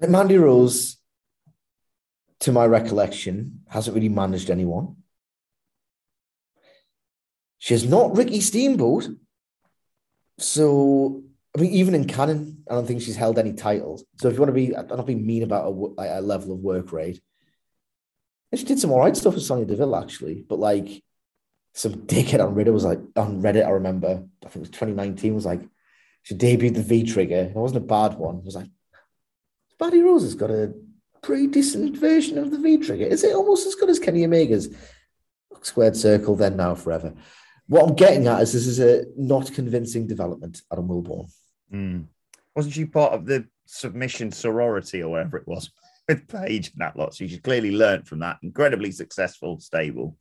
[0.00, 0.98] And Mandy Rose,
[2.40, 4.96] to my recollection, hasn't really managed anyone.
[7.58, 9.08] She's not Ricky Steamboat.
[10.38, 11.22] So,
[11.56, 14.04] I mean, even in canon, I don't think she's held any titles.
[14.20, 15.66] So, if you want to be, I'm not being mean about
[15.98, 17.20] a, a level of work rate.
[18.50, 20.44] And she did some all right stuff with Sonya Deville, actually.
[20.48, 21.02] But like,
[21.74, 25.34] some dickhead on Reddit was like, on Reddit, I remember, I think it was 2019,
[25.34, 25.62] was like,
[26.22, 27.50] she debuted the V trigger.
[27.50, 28.38] It wasn't a bad one.
[28.38, 28.68] It was like,
[29.78, 30.72] Buddy Rose has got a
[31.22, 33.04] pretty decent version of the V trigger.
[33.04, 34.74] Is it almost as good as Kenny Omega's
[35.62, 37.14] squared circle then now forever?
[37.66, 41.30] What I'm getting at is this is a not convincing development, Adam Wilbourn.
[41.72, 42.06] Mm.
[42.54, 45.70] Wasn't she part of the submission sorority or whatever it was
[46.08, 47.14] with Paige and that lot?
[47.14, 50.16] So she clearly learned from that incredibly successful stable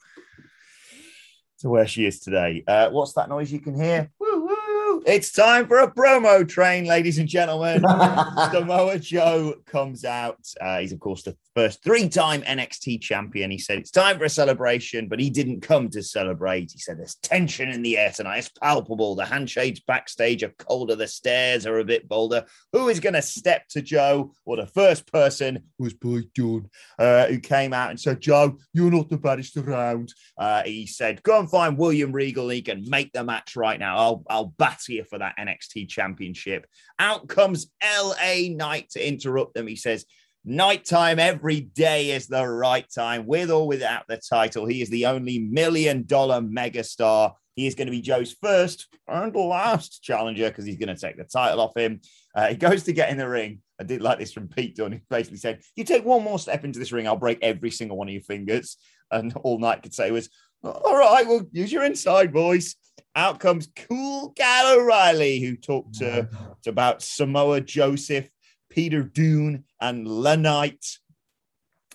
[1.59, 2.63] to where she is today.
[2.67, 4.09] Uh, what's that noise you can hear?
[4.19, 4.60] Woo, woo.
[5.03, 7.81] It's time for a promo train, ladies and gentlemen.
[8.51, 10.37] Samoa Joe comes out.
[10.59, 13.49] Uh, he's, of course, the first three time NXT champion.
[13.49, 16.71] He said it's time for a celebration, but he didn't come to celebrate.
[16.71, 18.37] He said there's tension in the air tonight.
[18.37, 19.15] It's palpable.
[19.15, 20.95] The handshakes backstage are colder.
[20.95, 22.45] The stairs are a bit bolder.
[22.71, 24.33] Who is going to step to Joe?
[24.45, 28.91] Well, the first person was Pete Dunne, uh, who came out and said, Joe, you're
[28.91, 30.13] not the baddest around.
[30.37, 32.49] Uh, he said, go and find William Regal.
[32.49, 33.97] He can make the match right now.
[33.97, 36.65] I'll, I'll batter for that NXT championship.
[36.99, 39.67] Out comes LA Knight to interrupt them.
[39.67, 40.05] He says,
[40.43, 44.65] Nighttime every day is the right time, with or without the title.
[44.65, 47.33] He is the only million dollar megastar.
[47.55, 51.17] He is going to be Joe's first and last challenger because he's going to take
[51.17, 52.01] the title off him.
[52.33, 53.61] Uh, he goes to get in the ring.
[53.79, 54.93] I did like this from Pete Dunne.
[54.93, 57.97] He basically said, You take one more step into this ring, I'll break every single
[57.97, 58.77] one of your fingers.
[59.11, 60.29] And all Knight could say was,
[60.63, 62.75] All right, well, use your inside, boys.
[63.15, 66.29] Out comes Cool Kyle O'Reilly, who talked to,
[66.63, 68.29] to about Samoa Joseph,
[68.69, 70.85] Peter Dunne, and LA Knight,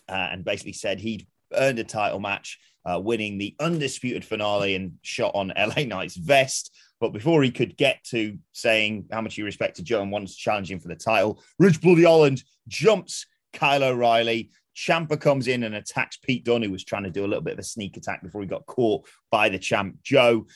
[0.09, 4.93] uh, and basically said he'd earned a title match, uh, winning the undisputed finale and
[5.03, 6.71] shot on LA Knight's vest.
[7.01, 10.37] But before he could get to saying how much he respected Joe and wanted to
[10.37, 14.51] challenge him for the title, Ridge Bloody Holland jumps Kyle O'Reilly.
[14.77, 17.55] Ciampa comes in and attacks Pete Dunne, who was trying to do a little bit
[17.55, 20.47] of a sneak attack before he got caught by the champ Joe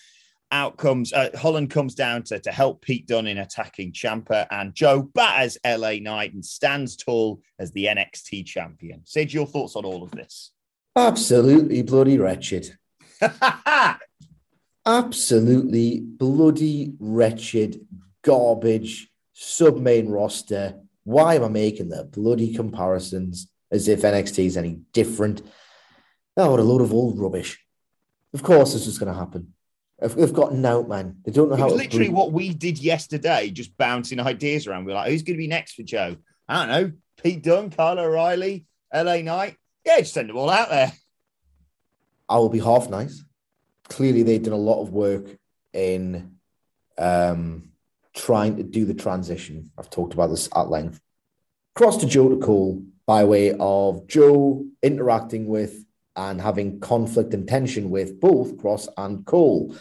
[0.53, 4.74] out comes uh, Holland comes down to, to help Pete Dunne in attacking Ciampa, and
[4.74, 9.03] Joe batters LA Knight and stands tall as the NXT champion.
[9.05, 10.53] Sid, your thoughts on all of this?
[10.96, 12.76] Absolutely bloody wretched.
[14.86, 17.86] Absolutely bloody wretched
[18.22, 20.74] garbage sub main roster.
[21.05, 25.42] Why am I making the bloody comparisons as if NXT is any different?
[26.36, 27.64] Oh, what a load of old rubbish.
[28.32, 29.55] Of course, this is going to happen.
[30.01, 31.16] They've got out, man.
[31.24, 31.68] They don't know it how.
[31.68, 34.86] literally what we did yesterday, just bouncing ideas around.
[34.86, 36.16] We are like, who's going to be next for Joe?
[36.48, 36.92] I don't know.
[37.22, 39.57] Pete Dunne, Kyle O'Reilly, LA Knight.
[39.84, 40.92] Yeah, just send them all out there.
[42.28, 43.22] I will be half nice.
[43.88, 45.26] Clearly, they've done a lot of work
[45.72, 46.36] in
[46.96, 47.70] um,
[48.14, 49.70] trying to do the transition.
[49.78, 51.01] I've talked about this at length.
[51.76, 55.84] Kross to Joe to Cole by way of Joe interacting with
[56.29, 59.75] and having conflict and tension with both Kross and Cole.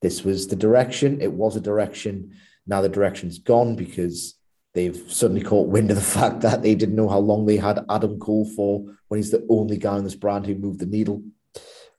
[0.00, 1.20] This was the direction.
[1.20, 2.34] It was a direction.
[2.66, 4.34] Now the direction's gone because
[4.72, 7.84] they've suddenly caught wind of the fact that they didn't know how long they had
[7.90, 11.22] Adam Cole for when he's the only guy in this brand who moved the needle.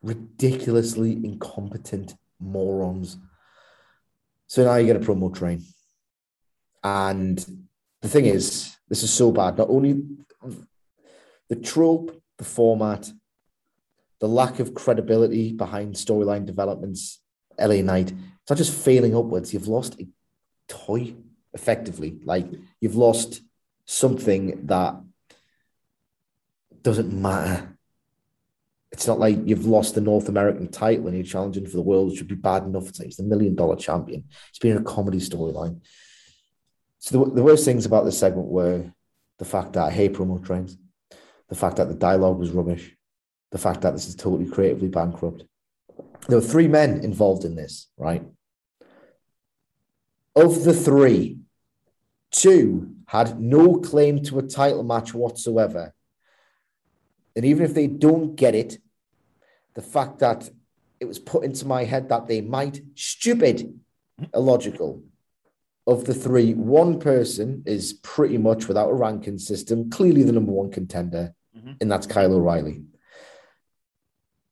[0.02, 3.18] Ridiculously incompetent morons.
[4.48, 5.64] So now you get a promo train.
[6.84, 7.38] And
[8.02, 9.58] the thing is, this is so bad.
[9.58, 10.02] Not only
[11.48, 13.10] the trope, the format,
[14.24, 17.20] the lack of credibility behind storyline developments,
[17.60, 19.54] LA Knight, it's not just failing upwards.
[19.54, 20.08] You've lost a
[20.70, 21.16] toy
[21.54, 22.22] effectively.
[22.24, 22.48] Like
[22.80, 23.42] you've lost
[23.84, 24.96] something that
[26.84, 27.78] doesn't matter.
[28.94, 32.14] It's not like you've lost the North American title and you're challenging for the world.
[32.14, 32.88] It should be bad enough.
[32.88, 34.24] It's, like the million dollar champion.
[34.52, 35.82] It's been a comedy storyline.
[37.00, 38.90] So the, the worst things about this segment were
[39.38, 40.78] the fact that I hate promo trains,
[41.50, 42.96] the fact that the dialogue was rubbish,
[43.54, 45.46] the fact that this is totally creatively bankrupt.
[46.28, 48.26] There were three men involved in this, right?
[50.36, 51.38] Of the three,
[52.32, 55.94] two had no claim to a title match whatsoever.
[57.36, 58.80] And even if they don't get it,
[59.76, 60.50] the fact that
[61.00, 63.80] it was put into my head that they might, stupid,
[64.34, 65.04] illogical.
[65.86, 70.54] Of the three, one person is pretty much without a ranking system, clearly the number
[70.54, 71.74] one contender, mm-hmm.
[71.82, 72.84] and that's Kyle O'Reilly.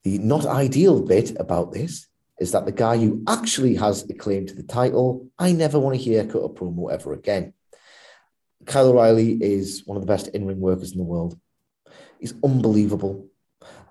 [0.03, 2.07] The not ideal bit about this
[2.39, 5.95] is that the guy who actually has a claim to the title, I never want
[5.95, 7.53] to hear cut a promo ever again.
[8.65, 11.39] Kyle O'Reilly is one of the best in ring workers in the world.
[12.19, 13.27] He's unbelievable.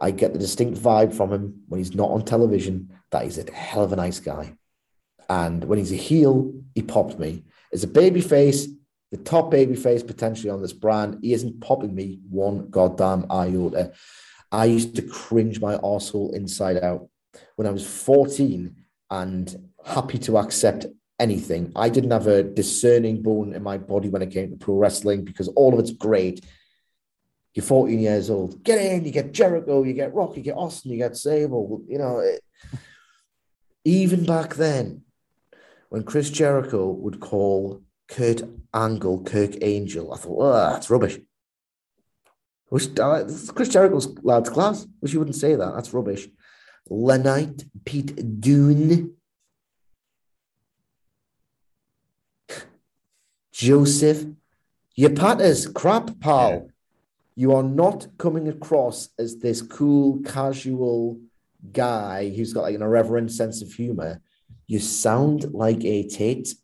[0.01, 3.51] I get the distinct vibe from him when he's not on television that he's a
[3.53, 4.57] hell of a nice guy.
[5.29, 7.45] And when he's a heel, he popped me.
[7.73, 8.67] As a baby face,
[9.13, 13.93] the top baby face potentially on this brand, he isn't popping me one goddamn iota.
[14.53, 17.09] I used to cringe my arsehole inside out
[17.57, 18.75] when I was 14
[19.11, 20.87] and happy to accept
[21.19, 21.73] anything.
[21.77, 25.25] I didn't have a discerning bone in my body when it came to pro wrestling
[25.25, 26.45] because all of it's great.
[27.55, 28.63] You're 14 years old.
[28.63, 31.83] Get in, you get Jericho, you get Rock, you get Austin, you get Sable.
[31.87, 32.41] You know, it,
[33.85, 35.03] even back then,
[35.89, 38.43] when Chris Jericho would call Kurt
[38.75, 40.13] Angle, Kirk Angel.
[40.13, 41.19] I thought, oh, that's rubbish.
[42.73, 44.87] Uh, Chris Jericho's lad's class.
[45.01, 45.75] Wish you wouldn't say that.
[45.75, 46.29] That's rubbish.
[46.89, 49.15] Lenite, Pete Dunne,
[53.53, 54.25] Joseph,
[54.95, 56.51] your patters, crap, pal.
[56.51, 56.61] Yeah.
[57.37, 61.21] You are not coming across as this cool, casual
[61.73, 64.21] guy who's got like an irreverent sense of humor.
[64.67, 66.55] You sound like a Tate.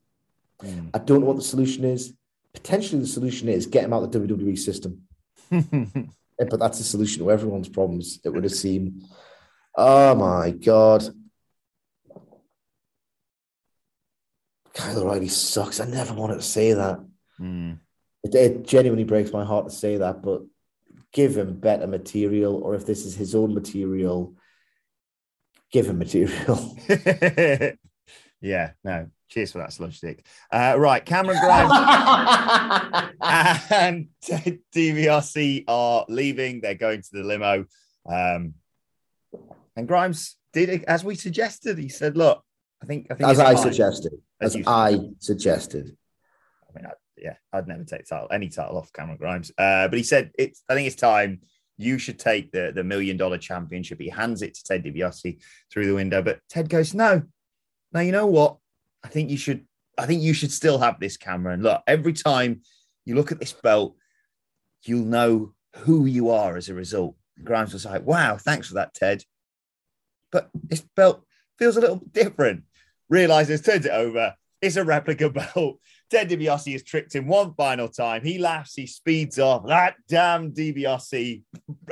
[0.62, 0.90] Mm.
[0.92, 2.14] I don't know what the solution is.
[2.52, 5.05] Potentially, the solution is get him out of the WWE system.
[6.38, 9.02] but that's the solution to everyone's problems, it would have seemed.
[9.74, 11.04] Oh my God.
[14.74, 15.80] Kyle O'Reilly sucks.
[15.80, 16.98] I never wanted to say that.
[17.40, 17.78] Mm.
[18.22, 20.42] It, it, genuinely breaks my heart to say that, but
[21.12, 24.34] give him better material, or if this is his own material,
[25.70, 26.76] give him material.
[28.40, 29.08] yeah, no.
[29.28, 30.24] Cheers for that sludge stick.
[30.52, 31.72] Uh, right, Cameron Grimes
[33.70, 34.08] and
[34.74, 36.60] DiBiase are leaving.
[36.60, 37.66] They're going to the limo.
[38.08, 38.54] Um,
[39.74, 41.76] and Grimes did it as we suggested.
[41.76, 42.42] He said, "Look,
[42.82, 43.62] I think I think as I time.
[43.62, 45.96] suggested, as, as I suggested.
[46.70, 49.50] I mean, I, yeah, I'd never take title, any title off Cameron Grimes.
[49.58, 50.62] Uh, but he said, "It's.
[50.68, 51.40] I think it's time."
[51.78, 54.00] You should take the, the million dollar championship.
[54.00, 57.20] He hands it to Ted DiBiase through the window, but Ted goes, No,
[57.92, 58.56] now you know what?
[59.06, 59.64] I think you should.
[59.96, 61.54] I think you should still have this camera.
[61.54, 62.62] And Look, every time
[63.04, 63.94] you look at this belt,
[64.82, 67.14] you'll know who you are as a result.
[67.44, 69.22] Grimes was like, "Wow, thanks for that, Ted."
[70.32, 71.22] But this belt
[71.56, 72.64] feels a little different.
[73.08, 74.34] Realizes, turns it over.
[74.60, 75.78] It's a replica belt.
[76.10, 78.24] Ted DiBiase has tricked him one final time.
[78.24, 79.68] He laughs, he speeds off.
[79.68, 81.42] That damn DiBiase.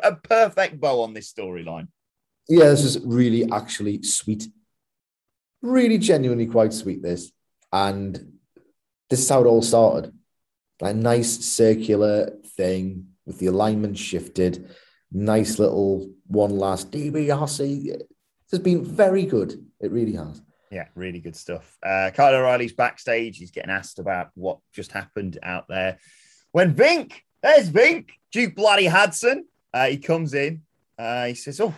[0.02, 1.86] A perfect bow on this storyline.
[2.48, 4.48] Yeah, this is really actually sweet
[5.64, 7.32] really genuinely quite sweet, this.
[7.72, 8.34] And
[9.10, 10.12] this is how it all started.
[10.80, 14.70] A nice circular thing with the alignment shifted.
[15.10, 18.08] Nice little one last dbrc It
[18.50, 19.64] has been very good.
[19.80, 20.42] It really has.
[20.70, 21.76] Yeah, really good stuff.
[21.84, 23.38] Uh, Kyle O'Reilly's backstage.
[23.38, 25.98] He's getting asked about what just happened out there.
[26.50, 27.12] When Vink,
[27.42, 29.46] there's Vink, Duke Bloody Hudson.
[29.72, 30.62] Uh, he comes in.
[30.98, 31.74] Uh, he says, Oh,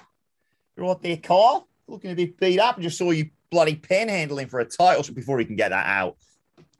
[0.76, 1.68] you're what they call?
[1.86, 2.78] Looking to be beat up.
[2.78, 6.16] I just saw you bloody panhandling for a title before he can get that out.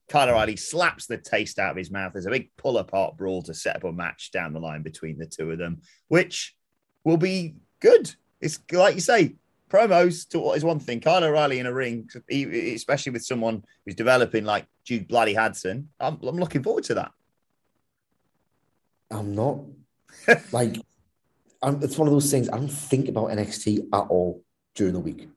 [0.08, 2.12] Kyle O'Reilly slaps the taste out of his mouth.
[2.12, 5.18] There's a big pull apart brawl to set up a match down the line between
[5.18, 6.54] the two of them, which
[7.02, 8.14] will be good.
[8.40, 9.34] It's like you say,
[9.68, 11.00] promos to what is one thing.
[11.00, 15.88] Kyle O'Reilly in a ring, especially with someone who's developing like Duke Bloody Hudson.
[15.98, 17.10] I'm, I'm looking forward to that.
[19.10, 19.60] I'm not
[20.52, 20.76] like
[21.62, 22.48] I'm, it's one of those things.
[22.48, 24.42] I don't think about NXT at all
[24.74, 25.28] during the week.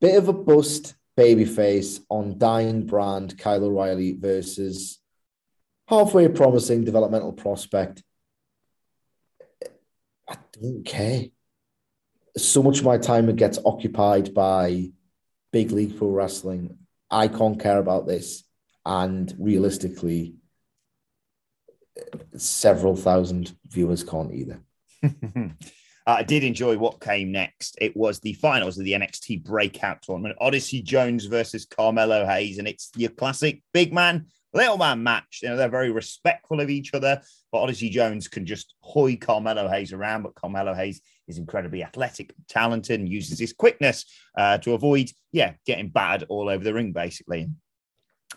[0.00, 4.98] Bit of a bust babyface on dying brand Kyle O'Reilly versus
[5.88, 8.02] halfway promising developmental prospect.
[10.28, 11.26] I don't care.
[12.36, 14.90] So much of my time gets occupied by
[15.52, 16.78] big league pro wrestling.
[17.10, 18.44] I can't care about this.
[18.84, 20.34] And realistically,
[22.36, 24.60] several thousand viewers can't either.
[26.06, 27.76] Uh, I did enjoy what came next.
[27.80, 32.58] It was the finals of the NXT Breakout Tournament Odyssey Jones versus Carmelo Hayes.
[32.58, 35.40] And it's your classic big man, little man match.
[35.42, 39.68] You know, they're very respectful of each other, but Odyssey Jones can just hoy Carmelo
[39.68, 40.22] Hayes around.
[40.22, 44.04] But Carmelo Hayes is incredibly athletic, talented, and uses his quickness
[44.38, 47.48] uh, to avoid, yeah, getting battered all over the ring, basically.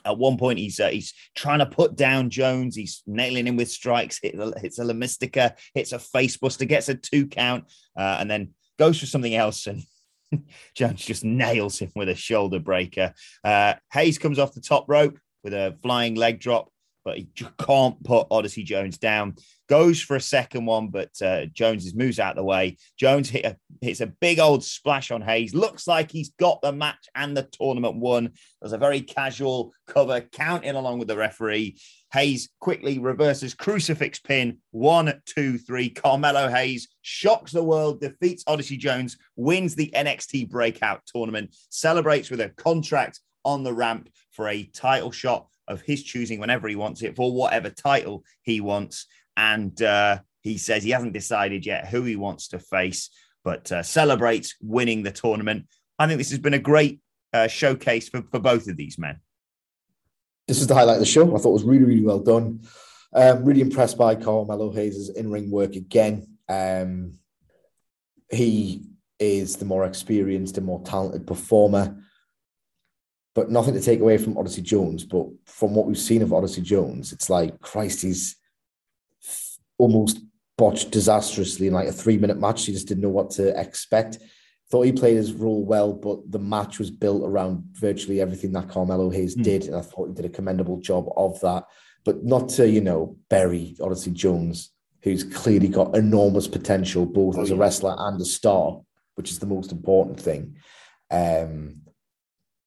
[0.05, 2.75] At one point, he's uh, he's trying to put down Jones.
[2.75, 4.19] He's nailing him with strikes.
[4.21, 7.65] Hit, hits a La Mystica, hits a facebuster, gets a two count,
[7.97, 9.67] uh, and then goes for something else.
[9.67, 9.83] And
[10.75, 13.13] Jones just nails him with a shoulder breaker.
[13.43, 16.71] Uh, Hayes comes off the top rope with a flying leg drop,
[17.09, 19.35] but he can't put Odyssey Jones down
[19.69, 22.75] goes for a second one, but uh, Jones moves out of the way.
[22.97, 25.53] Jones hit a, hits a big old splash on Hayes.
[25.53, 28.31] Looks like he's got the match and the tournament won.
[28.59, 31.79] There's a very casual cover, counting along with the referee.
[32.11, 34.57] Hayes quickly reverses crucifix pin.
[34.71, 35.89] One, two, three.
[35.89, 42.41] Carmelo Hayes shocks the world, defeats Odyssey Jones, wins the NXT breakout tournament, celebrates with
[42.41, 47.01] a contract on the ramp for a title shot of his choosing whenever he wants
[47.01, 49.07] it for whatever title he wants
[49.37, 53.09] and uh, he says he hasn't decided yet who he wants to face,
[53.43, 55.65] but uh, celebrates winning the tournament.
[55.97, 56.99] I think this has been a great
[57.33, 59.19] uh, showcase for, for both of these men.
[60.47, 61.35] This is the highlight of the show.
[61.35, 62.61] I thought it was really, really well done.
[63.13, 66.37] Um, really impressed by Carmelo Hayes' in ring work again.
[66.47, 67.13] Um,
[68.29, 68.83] he
[69.19, 71.97] is the more experienced and more talented performer.
[73.39, 75.05] But nothing to take away from Odyssey Jones.
[75.05, 78.35] But from what we've seen of Odyssey Jones, it's like Christ, he's
[79.77, 80.19] almost
[80.57, 82.65] botched disastrously in like a three minute match.
[82.65, 84.17] He just didn't know what to expect.
[84.69, 88.67] Thought he played his role well, but the match was built around virtually everything that
[88.67, 89.43] Carmelo Hayes mm.
[89.43, 91.63] did, and I thought he did a commendable job of that.
[92.03, 97.41] But not to you know bury Odyssey Jones, who's clearly got enormous potential both oh,
[97.41, 98.81] as a wrestler and a star,
[99.15, 100.57] which is the most important thing.
[101.09, 101.83] Um,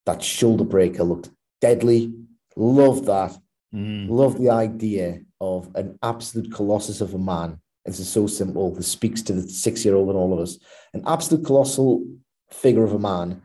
[0.07, 1.31] that shoulder breaker looked
[1.61, 2.13] deadly.
[2.57, 3.37] Love that.
[3.75, 4.09] Mm.
[4.11, 8.75] Love the idea of an absolute colossus of a man this is so simple.
[8.75, 10.59] This speaks to the six year old in all of us.
[10.95, 12.05] An absolute colossal
[12.51, 13.43] figure of a man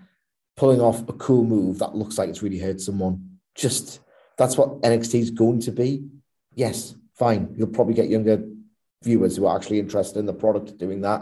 [0.56, 3.40] pulling off a cool move that looks like it's really hurt someone.
[3.56, 4.00] Just
[4.38, 6.06] that's what NXT is going to be.
[6.54, 7.54] Yes, fine.
[7.58, 8.44] You'll probably get younger
[9.04, 11.22] viewers who are actually interested in the product doing that.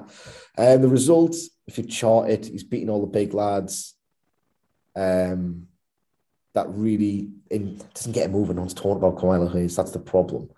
[0.58, 3.95] Um, the results, if you chart it, he's beating all the big lads.
[4.96, 5.68] Um,
[6.54, 8.56] that really in, doesn't get him moving.
[8.56, 9.76] No one's talking about Kyle Hayes.
[9.76, 10.50] That's the problem.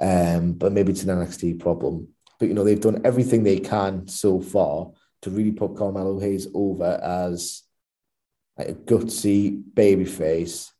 [0.00, 2.08] Um, but maybe it's an NXT problem.
[2.38, 4.90] But you know, they've done everything they can so far
[5.22, 7.62] to really put Carmelo Hayes over as
[8.56, 10.72] like a gutsy baby face.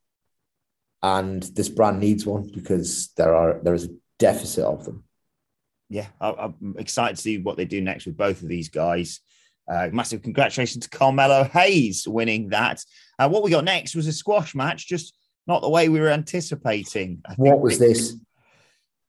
[1.02, 5.04] And this brand needs one because there are there is a deficit of them.
[5.88, 9.20] Yeah, I'm excited to see what they do next with both of these guys.
[9.70, 12.84] Uh, massive congratulations to Carmelo Hayes winning that.
[13.18, 15.16] Uh, what we got next was a squash match, just
[15.46, 17.22] not the way we were anticipating.
[17.36, 18.16] what was this?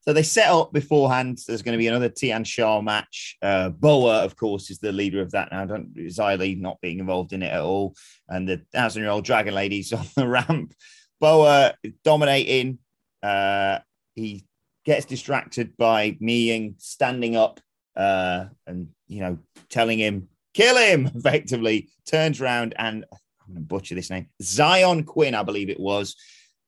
[0.02, 1.38] So they set up beforehand.
[1.46, 3.36] There's going to be another Tian Sha match.
[3.40, 5.64] Uh, Boa, of course, is the leader of that now.
[5.64, 7.94] Don't Xia not being involved in it at all,
[8.28, 10.74] and the thousand-year-old dragon lady's on the ramp.
[11.20, 12.78] Boa dominating.
[13.22, 13.78] Uh,
[14.16, 14.44] he
[14.84, 17.60] gets distracted by Mei Ying standing up
[17.96, 19.38] uh, and you know
[19.68, 21.88] telling him kill him effectively.
[22.06, 24.28] Turns around and I'm going to butcher this name.
[24.40, 26.16] Zion Quinn, I believe it was,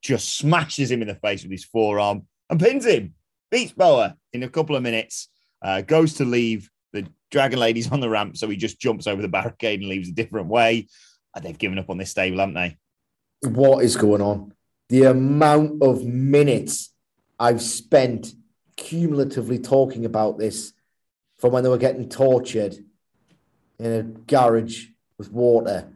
[0.03, 3.15] just smashes him in the face with his forearm and pins him
[3.55, 5.29] beats Boa in a couple of minutes,
[5.63, 6.69] uh, goes to leave.
[6.93, 10.09] The Dragon Lady's on the ramp, so he just jumps over the barricade and leaves
[10.09, 10.89] a different way.
[11.33, 12.77] Uh, they've given up on this stable, haven't they?
[13.43, 14.55] What is going on?
[14.89, 16.93] The amount of minutes
[17.39, 18.33] I've spent
[18.77, 20.73] cumulatively talking about this
[21.39, 22.77] from when they were getting tortured
[23.79, 24.87] in a garage
[25.19, 25.93] with water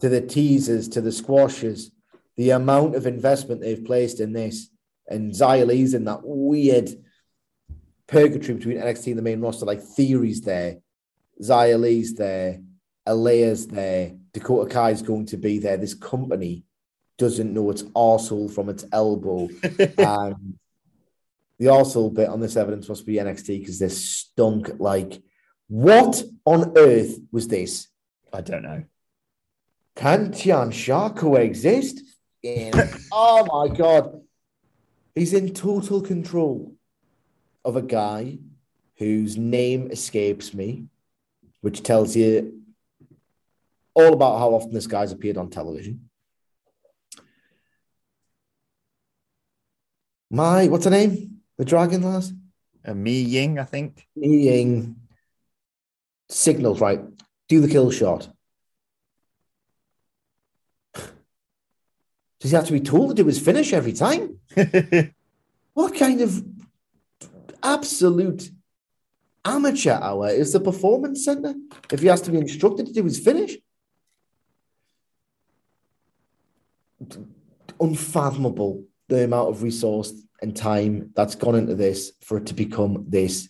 [0.00, 1.90] to the teasers to the squashes,
[2.36, 4.68] the amount of investment they've placed in this
[5.08, 6.90] and Li's in that weird
[8.06, 9.64] purgatory between NXT and the main roster.
[9.66, 10.78] Like theories there,
[11.38, 12.60] Li's there,
[13.06, 15.76] Alea's there, Dakota Kai's going to be there.
[15.76, 16.64] This company
[17.18, 19.48] doesn't know its arsehole from its elbow.
[19.62, 20.58] and
[21.58, 25.22] the arsehole bit on this evidence must be NXT because they're stunk like
[25.68, 27.88] what on earth was this?
[28.32, 28.84] I don't know.
[29.94, 32.02] Can Tian Sha coexist?
[32.42, 32.72] In,
[33.12, 34.20] oh my god.
[35.14, 36.74] He's in total control
[37.64, 38.38] of a guy
[38.98, 40.86] whose name escapes me,
[41.62, 42.62] which tells you
[43.94, 46.10] all about how often this guy's appeared on television.
[50.30, 51.40] My, what's her name?
[51.56, 52.32] The dragon lass?
[52.84, 54.06] Uh, Mei Ying, I think.
[54.14, 54.96] Mei Ying.
[56.28, 57.00] Signals, right?
[57.48, 58.28] Do the kill shot.
[62.40, 64.38] Does he have to be told to do his finish every time?
[65.74, 66.44] what kind of
[67.62, 68.50] absolute
[69.44, 71.54] amateur hour is the performance center
[71.90, 73.56] if he has to be instructed to do his finish?
[77.80, 80.12] Unfathomable the amount of resource
[80.42, 83.48] and time that's gone into this for it to become this.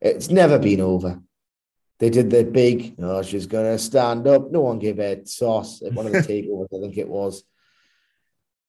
[0.00, 1.20] It's never been over.
[1.98, 4.50] They did their big, oh, she's going to stand up.
[4.50, 7.42] No one gave a sauce at one of the takeovers, I think it was.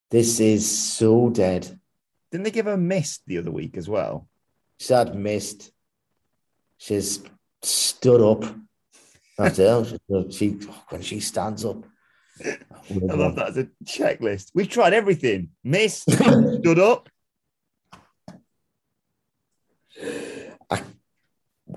[0.10, 1.80] This is so dead.
[2.32, 4.30] Didn't they give her mist the other week as well?
[4.80, 5.72] She had mist.
[6.78, 7.22] She's
[7.62, 8.56] stood up.
[9.38, 10.34] That's it.
[10.34, 10.50] She
[10.90, 11.86] when she stands up.
[12.44, 12.58] I
[12.90, 14.52] love that as a checklist.
[14.54, 15.50] We've tried everything.
[15.64, 17.10] Missed, stood up.
[20.70, 20.84] I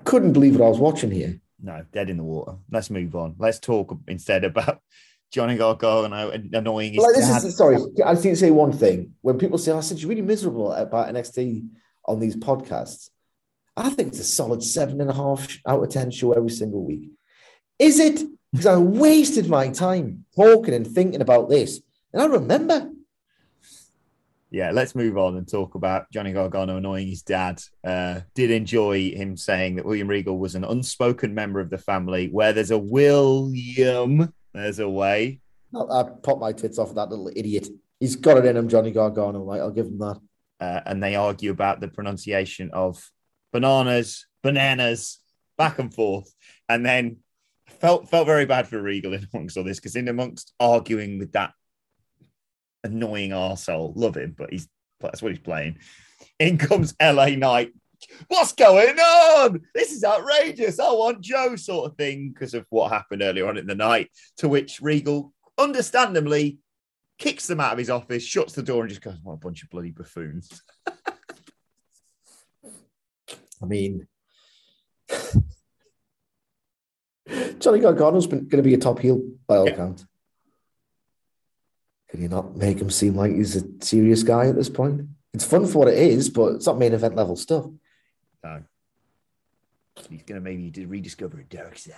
[0.05, 1.40] couldn't believe what I was watching here.
[1.63, 2.57] No, dead in the water.
[2.71, 3.35] Let's move on.
[3.39, 4.81] Let's talk instead about
[5.33, 7.45] Johnny Gargano and annoying his like this dad.
[7.45, 7.77] is sorry.
[8.05, 9.15] I just need to say one thing.
[9.21, 11.67] When people say, oh, "I said you're really miserable about NXT
[12.07, 13.11] on these podcasts,"
[13.77, 16.85] I think it's a solid seven and a half out of ten show every single
[16.85, 17.11] week.
[17.79, 18.23] Is it?
[18.53, 21.81] Because I wasted my time talking and thinking about this,
[22.13, 22.91] and I remember.
[24.51, 27.63] Yeah, let's move on and talk about Johnny Gargano annoying his dad.
[27.85, 32.29] Uh, did enjoy him saying that William Regal was an unspoken member of the family.
[32.29, 35.41] Where there's a William, there's a way.
[35.75, 37.69] I, I pop my tits off at that little idiot.
[38.01, 39.45] He's got it in him, Johnny Gargano.
[39.45, 40.21] Right, I'll give him that.
[40.59, 43.09] Uh, and they argue about the pronunciation of
[43.53, 45.21] bananas, bananas,
[45.57, 46.35] back and forth.
[46.69, 47.19] And then
[47.67, 51.33] felt felt very bad for Regal in amongst all this because in amongst arguing with
[51.33, 51.53] that
[52.85, 54.69] annoying arsehole, love him, but he's
[55.01, 55.79] that's what he's playing.
[56.39, 57.73] In comes LA Knight.
[58.29, 59.61] What's going on?
[59.75, 60.79] This is outrageous.
[60.81, 64.11] I want Joe, sort of thing, because of what happened earlier on in the night.
[64.39, 66.59] To which Regal, understandably,
[67.19, 69.63] kicks them out of his office, shuts the door, and just goes, What a bunch
[69.63, 70.63] of bloody buffoons.
[73.63, 74.07] I mean,
[77.59, 79.73] Johnny Gargano's been going to be a top heel by all Yeah.
[79.75, 80.07] accounts.
[82.11, 85.03] Can you not make him seem like he's a serious guy at this point?
[85.33, 87.67] It's fun for what it is, but it's not main event level stuff.
[88.43, 88.65] No.
[90.09, 91.95] He's going to maybe rediscover a dark side.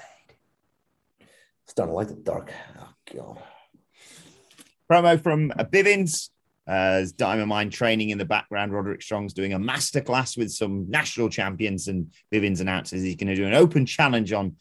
[1.67, 2.53] Starting to like the dark.
[2.79, 3.43] Oh god.
[4.91, 6.29] Promo from Bivens.
[6.69, 10.89] Uh, as Diamond Mine training in the background, Roderick Strong's doing a masterclass with some
[10.89, 14.55] national champions, and Bivens announces he's going to do an open challenge on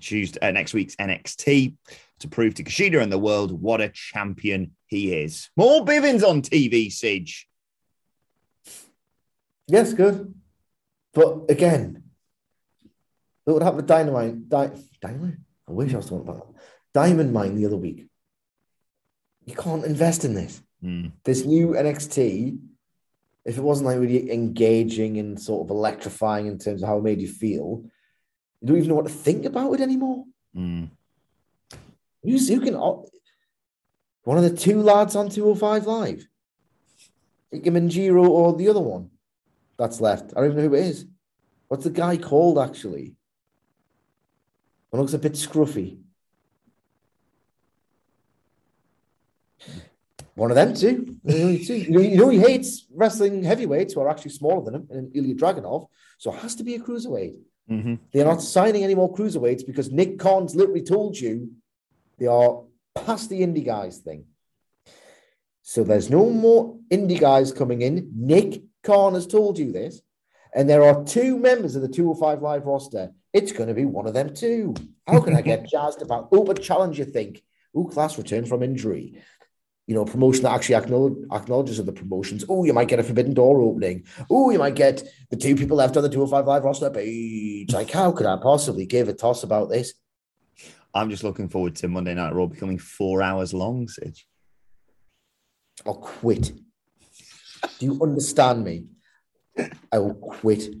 [0.00, 1.74] Tuesday, uh, next week's NXT
[2.20, 5.50] to prove to Kushida and the world what a champion he is.
[5.56, 7.44] More Bivens on TV, Sige.
[9.66, 10.34] Yes, good.
[11.12, 12.02] But again,
[13.46, 14.48] look what happened with Dynamite.
[14.48, 14.70] Di-
[15.00, 15.36] Dynamite?
[15.68, 16.62] I wish I was talking about that.
[16.92, 18.06] Diamond Mine the other week.
[19.44, 20.62] You can't invest in this.
[20.80, 21.08] Hmm.
[21.24, 22.58] This new NXT,
[23.44, 27.04] if it wasn't like really engaging and sort of electrifying in terms of how it
[27.04, 27.84] made you feel,
[28.64, 30.24] you don't even know what to think about it anymore.
[30.54, 30.84] Hmm.
[32.22, 32.74] You, you can
[34.22, 36.26] one of the two lads on 205 Live.
[37.52, 39.10] Manjiro or the other one
[39.76, 40.32] that's left.
[40.32, 41.04] I don't even know who it is.
[41.68, 43.14] What's the guy called actually?
[44.88, 45.98] One looks a bit scruffy.
[50.36, 51.18] One of them two.
[51.22, 51.76] The only two.
[51.76, 55.14] You know, you know he hates wrestling heavyweights who are actually smaller than him, and
[55.14, 55.88] Ilya Dragunov.
[56.16, 57.36] So it has to be a cruiserweight.
[57.70, 57.98] Mhm.
[58.12, 61.52] They're not signing any more cruiserweights because Nick Khan's literally told you
[62.18, 62.62] they are
[62.94, 64.26] past the indie guys thing.
[65.62, 68.10] So there's no more indie guys coming in.
[68.14, 70.02] Nick Khan has told you this.
[70.54, 73.12] And there are two members of the 205 Live roster.
[73.32, 74.74] It's going to be one of them too.
[75.06, 76.28] How can I get jazzed about?
[76.30, 77.42] Oh, but challenge you think.
[77.74, 79.20] Oh, class return from injury.
[79.86, 82.44] You know, promotion that actually acknowledge, acknowledges other promotions.
[82.48, 84.04] Oh, you might get a forbidden door opening.
[84.30, 87.72] Oh, you might get the two people left on the 205 Live roster page.
[87.72, 89.92] Like, how could I possibly give a toss about this?
[90.94, 94.24] I'm just looking forward to Monday Night Raw becoming four hours long, Sige.
[95.84, 96.52] I'll quit.
[97.78, 98.86] Do you understand me?
[99.92, 100.74] I will quit.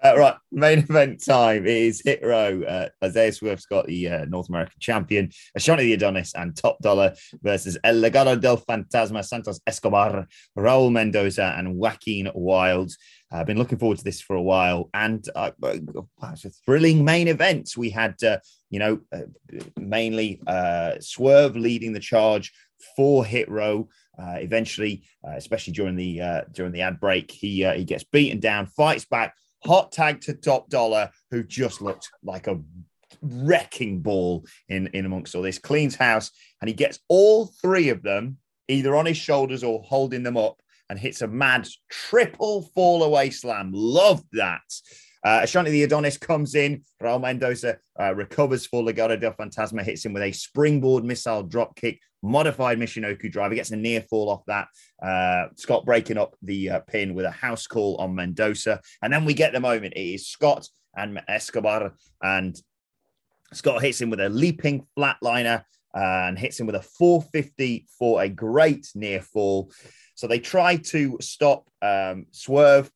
[0.00, 2.62] Uh, right, main event time is Hit Row.
[2.62, 7.14] Uh, Isaiah Swerve Scott the uh, North American champion, Ashante the Adonis, and Top Dollar
[7.42, 12.92] versus El Legado del Fantasma, Santos Escobar, Raul Mendoza, and Joaquin Wilde.
[13.32, 15.74] I've been looking forward to this for a while, and uh, uh,
[16.32, 17.72] it's a thrilling main event.
[17.76, 18.38] We had, uh,
[18.70, 19.22] you know, uh,
[19.76, 22.52] mainly uh, Swerve leading the charge
[22.94, 23.88] for Hit Row.
[24.16, 28.04] Uh, eventually, uh, especially during the uh, during the ad break, he uh, he gets
[28.04, 29.34] beaten down, fights back,
[29.64, 32.60] hot tag to Top Dollar, who just looked like a
[33.22, 35.58] wrecking ball in in amongst all this.
[35.58, 36.30] Cleans house,
[36.60, 38.38] and he gets all three of them
[38.68, 43.30] either on his shoulders or holding them up, and hits a mad triple fall away
[43.30, 43.70] slam.
[43.72, 44.62] Loved that.
[45.24, 46.82] Uh, Ashante the Adonis comes in.
[47.02, 51.76] Raul Mendoza uh, recovers for Legado del Fantasma, hits him with a springboard missile drop
[51.76, 54.68] kick, modified Michinoku driver, gets a near fall off that.
[55.02, 58.80] Uh, Scott breaking up the uh, pin with a house call on Mendoza.
[59.02, 59.94] And then we get the moment.
[59.94, 62.60] It is Scott and Escobar, and
[63.52, 65.64] Scott hits him with a leaping flatliner
[65.94, 69.72] and hits him with a 450 for a great near fall.
[70.14, 72.90] So they try to stop um, Swerve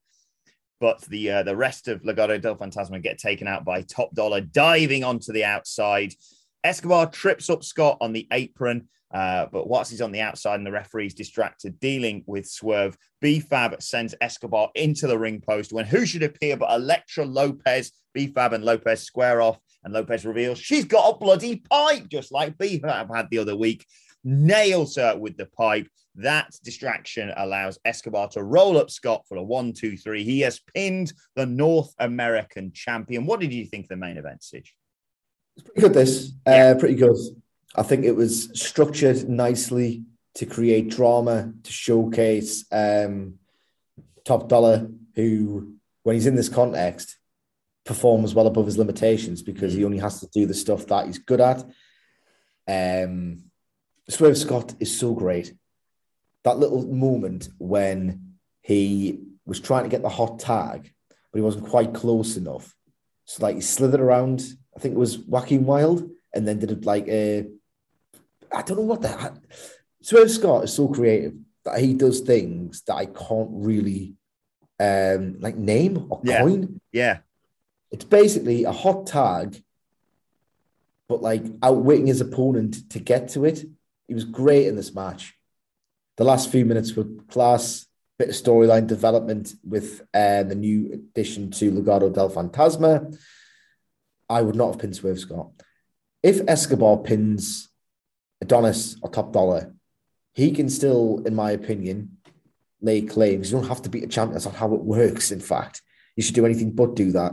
[0.83, 4.41] but the uh, the rest of Legado del Fantasma get taken out by Top Dollar
[4.41, 6.13] diving onto the outside.
[6.65, 10.67] Escobar trips up Scott on the apron, uh, but whilst he's on the outside and
[10.67, 16.05] the referee's distracted dealing with Swerve, B-Fab sends Escobar into the ring post when who
[16.05, 17.93] should appear but Elektra Lopez.
[18.13, 22.59] B-Fab and Lopez square off, and Lopez reveals she's got a bloody pipe, just like
[22.59, 23.87] B-Fab had the other week.
[24.25, 25.87] Nails her with the pipe.
[26.17, 30.25] That distraction allows Escobar to roll up Scott for a one, two, three.
[30.25, 33.25] He has pinned the North American champion.
[33.25, 34.69] What did you think of the main event, Sige?
[35.57, 36.33] It's pretty good, this.
[36.45, 37.17] Uh, pretty good.
[37.75, 40.05] I think it was structured nicely
[40.35, 43.35] to create drama, to showcase um,
[44.25, 47.17] Top Dollar, who, when he's in this context,
[47.85, 51.19] performs well above his limitations because he only has to do the stuff that he's
[51.19, 51.65] good at.
[52.69, 53.45] Um,
[54.09, 55.55] Swerve Scott is so great.
[56.45, 61.69] That little moment when he was trying to get the hot tag, but he wasn't
[61.69, 62.75] quite close enough.
[63.25, 64.43] So like he slithered around,
[64.77, 67.47] I think it was Joaquin Wilde, and then did it like a
[68.55, 69.39] I don't know what that
[70.03, 71.35] Swerve Scott is so creative
[71.65, 74.15] that he does things that I can't really
[74.81, 76.41] um like name or Yeah.
[76.43, 76.81] coin.
[76.93, 77.19] Yeah.
[77.91, 79.63] It's basically a hot tag,
[81.09, 83.65] but like outwitting his opponent to get to it.
[84.09, 85.35] He was great in this match.
[86.17, 87.87] The last few minutes were class.
[88.19, 93.19] Bit of storyline development with uh, the new addition to Legado del Fantasma.
[94.29, 95.51] I would not have pinned Swerve Scott.
[96.23, 97.71] If Escobar pins
[98.41, 99.75] Adonis or Top Dollar,
[100.35, 102.19] he can still, in my opinion,
[102.81, 103.51] lay claims.
[103.51, 104.35] You don't have to beat a champion.
[104.35, 105.83] That's not how it works, in fact.
[106.15, 107.33] You should do anything but do that.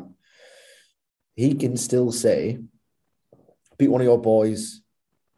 [1.36, 2.60] He can still say,
[3.78, 4.82] beat one of your boys.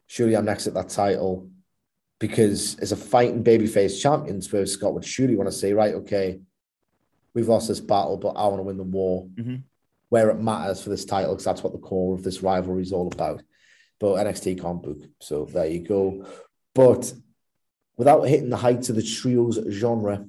[0.06, 1.50] Surely I'm next at that title.
[2.22, 6.40] Because as a fighting babyface champion, Swerve Scott would surely want to say, right, okay,
[7.34, 9.64] we've lost this battle, but I want to win the war Mhm.
[10.08, 12.92] where it matters for this title, because that's what the core of this rivalry is
[12.92, 13.42] all about.
[13.98, 14.98] But NXT can't book.
[15.20, 16.24] So there you go.
[16.76, 17.12] But
[17.96, 20.24] without hitting the heights of the trios genre,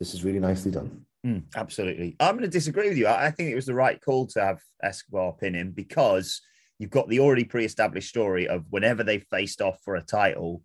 [0.00, 1.06] this is really nicely done.
[1.24, 2.16] Mm, absolutely.
[2.18, 3.06] I'm going to disagree with you.
[3.06, 6.40] I, I think it was the right call to have Escobar pin him because
[6.82, 10.62] you've got the already pre-established story of whenever they faced off for a title,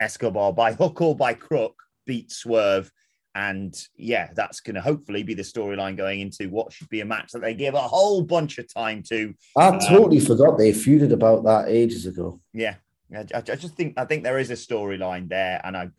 [0.00, 2.90] Escobar by hook or by crook beat Swerve.
[3.36, 7.04] And yeah, that's going to hopefully be the storyline going into what should be a
[7.04, 9.32] match that they give a whole bunch of time to.
[9.56, 12.40] I Um, totally forgot they feuded about that ages ago.
[12.52, 12.74] Yeah,
[13.14, 15.90] I, I I just think I think there is a storyline there, and I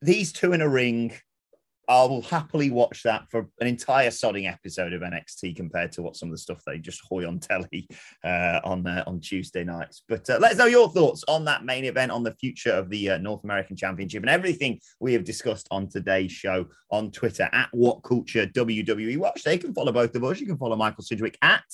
[0.00, 1.12] these two in a ring.
[1.88, 6.16] I will happily watch that for an entire sodding episode of NXT compared to what
[6.16, 7.88] some of the stuff they just hoy on telly
[8.24, 10.02] uh, on uh, on Tuesday nights.
[10.08, 12.88] But uh, let us know your thoughts on that main event, on the future of
[12.88, 17.48] the uh, North American Championship, and everything we have discussed on today's show on Twitter
[17.52, 19.42] at What Culture WWE Watch.
[19.42, 20.40] They can follow both of us.
[20.40, 21.64] You can follow Michael Sidgwick at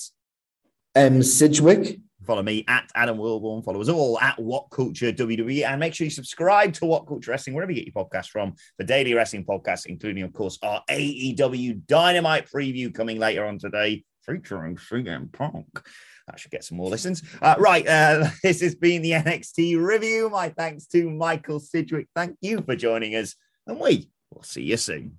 [0.95, 1.99] Um, Sidgwick,
[2.29, 3.65] Follow me at Adam Wilbourn.
[3.65, 5.65] Follow us all at What Culture WWE.
[5.65, 8.53] And make sure you subscribe to What Culture Wrestling, wherever you get your podcast from,
[8.77, 14.03] the daily wrestling podcast, including, of course, our AEW Dynamite preview coming later on today,
[14.27, 15.81] featuring CM Punk.
[16.31, 17.23] I should get some more listens.
[17.41, 17.87] Uh, right.
[17.87, 20.29] Uh, this has been the NXT review.
[20.29, 22.09] My thanks to Michael Sidgwick.
[22.13, 23.33] Thank you for joining us.
[23.65, 25.17] And we will see you soon.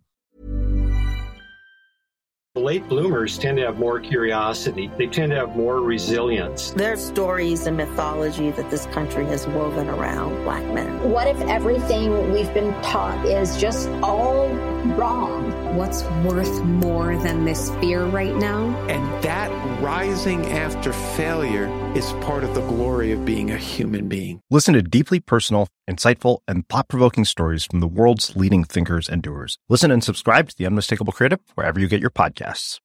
[2.61, 4.91] Late bloomers tend to have more curiosity.
[4.99, 6.73] They tend to have more resilience.
[6.73, 11.11] There's stories and mythology that this country has woven around black men.
[11.11, 14.49] What if everything we've been taught is just all
[14.95, 15.75] wrong?
[15.75, 18.67] What's worth more than this fear right now?
[18.89, 19.51] And that
[19.81, 24.41] rising after failure is part of the glory of being a human being.
[24.51, 29.23] Listen to deeply personal, insightful, and thought provoking stories from the world's leading thinkers and
[29.23, 29.59] doers.
[29.69, 32.79] Listen and subscribe to The Unmistakable Creative wherever you get your podcasts.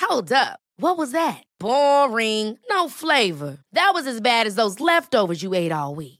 [0.00, 0.58] Hold up.
[0.76, 1.42] What was that?
[1.58, 2.58] Boring.
[2.70, 3.58] No flavor.
[3.72, 6.19] That was as bad as those leftovers you ate all week.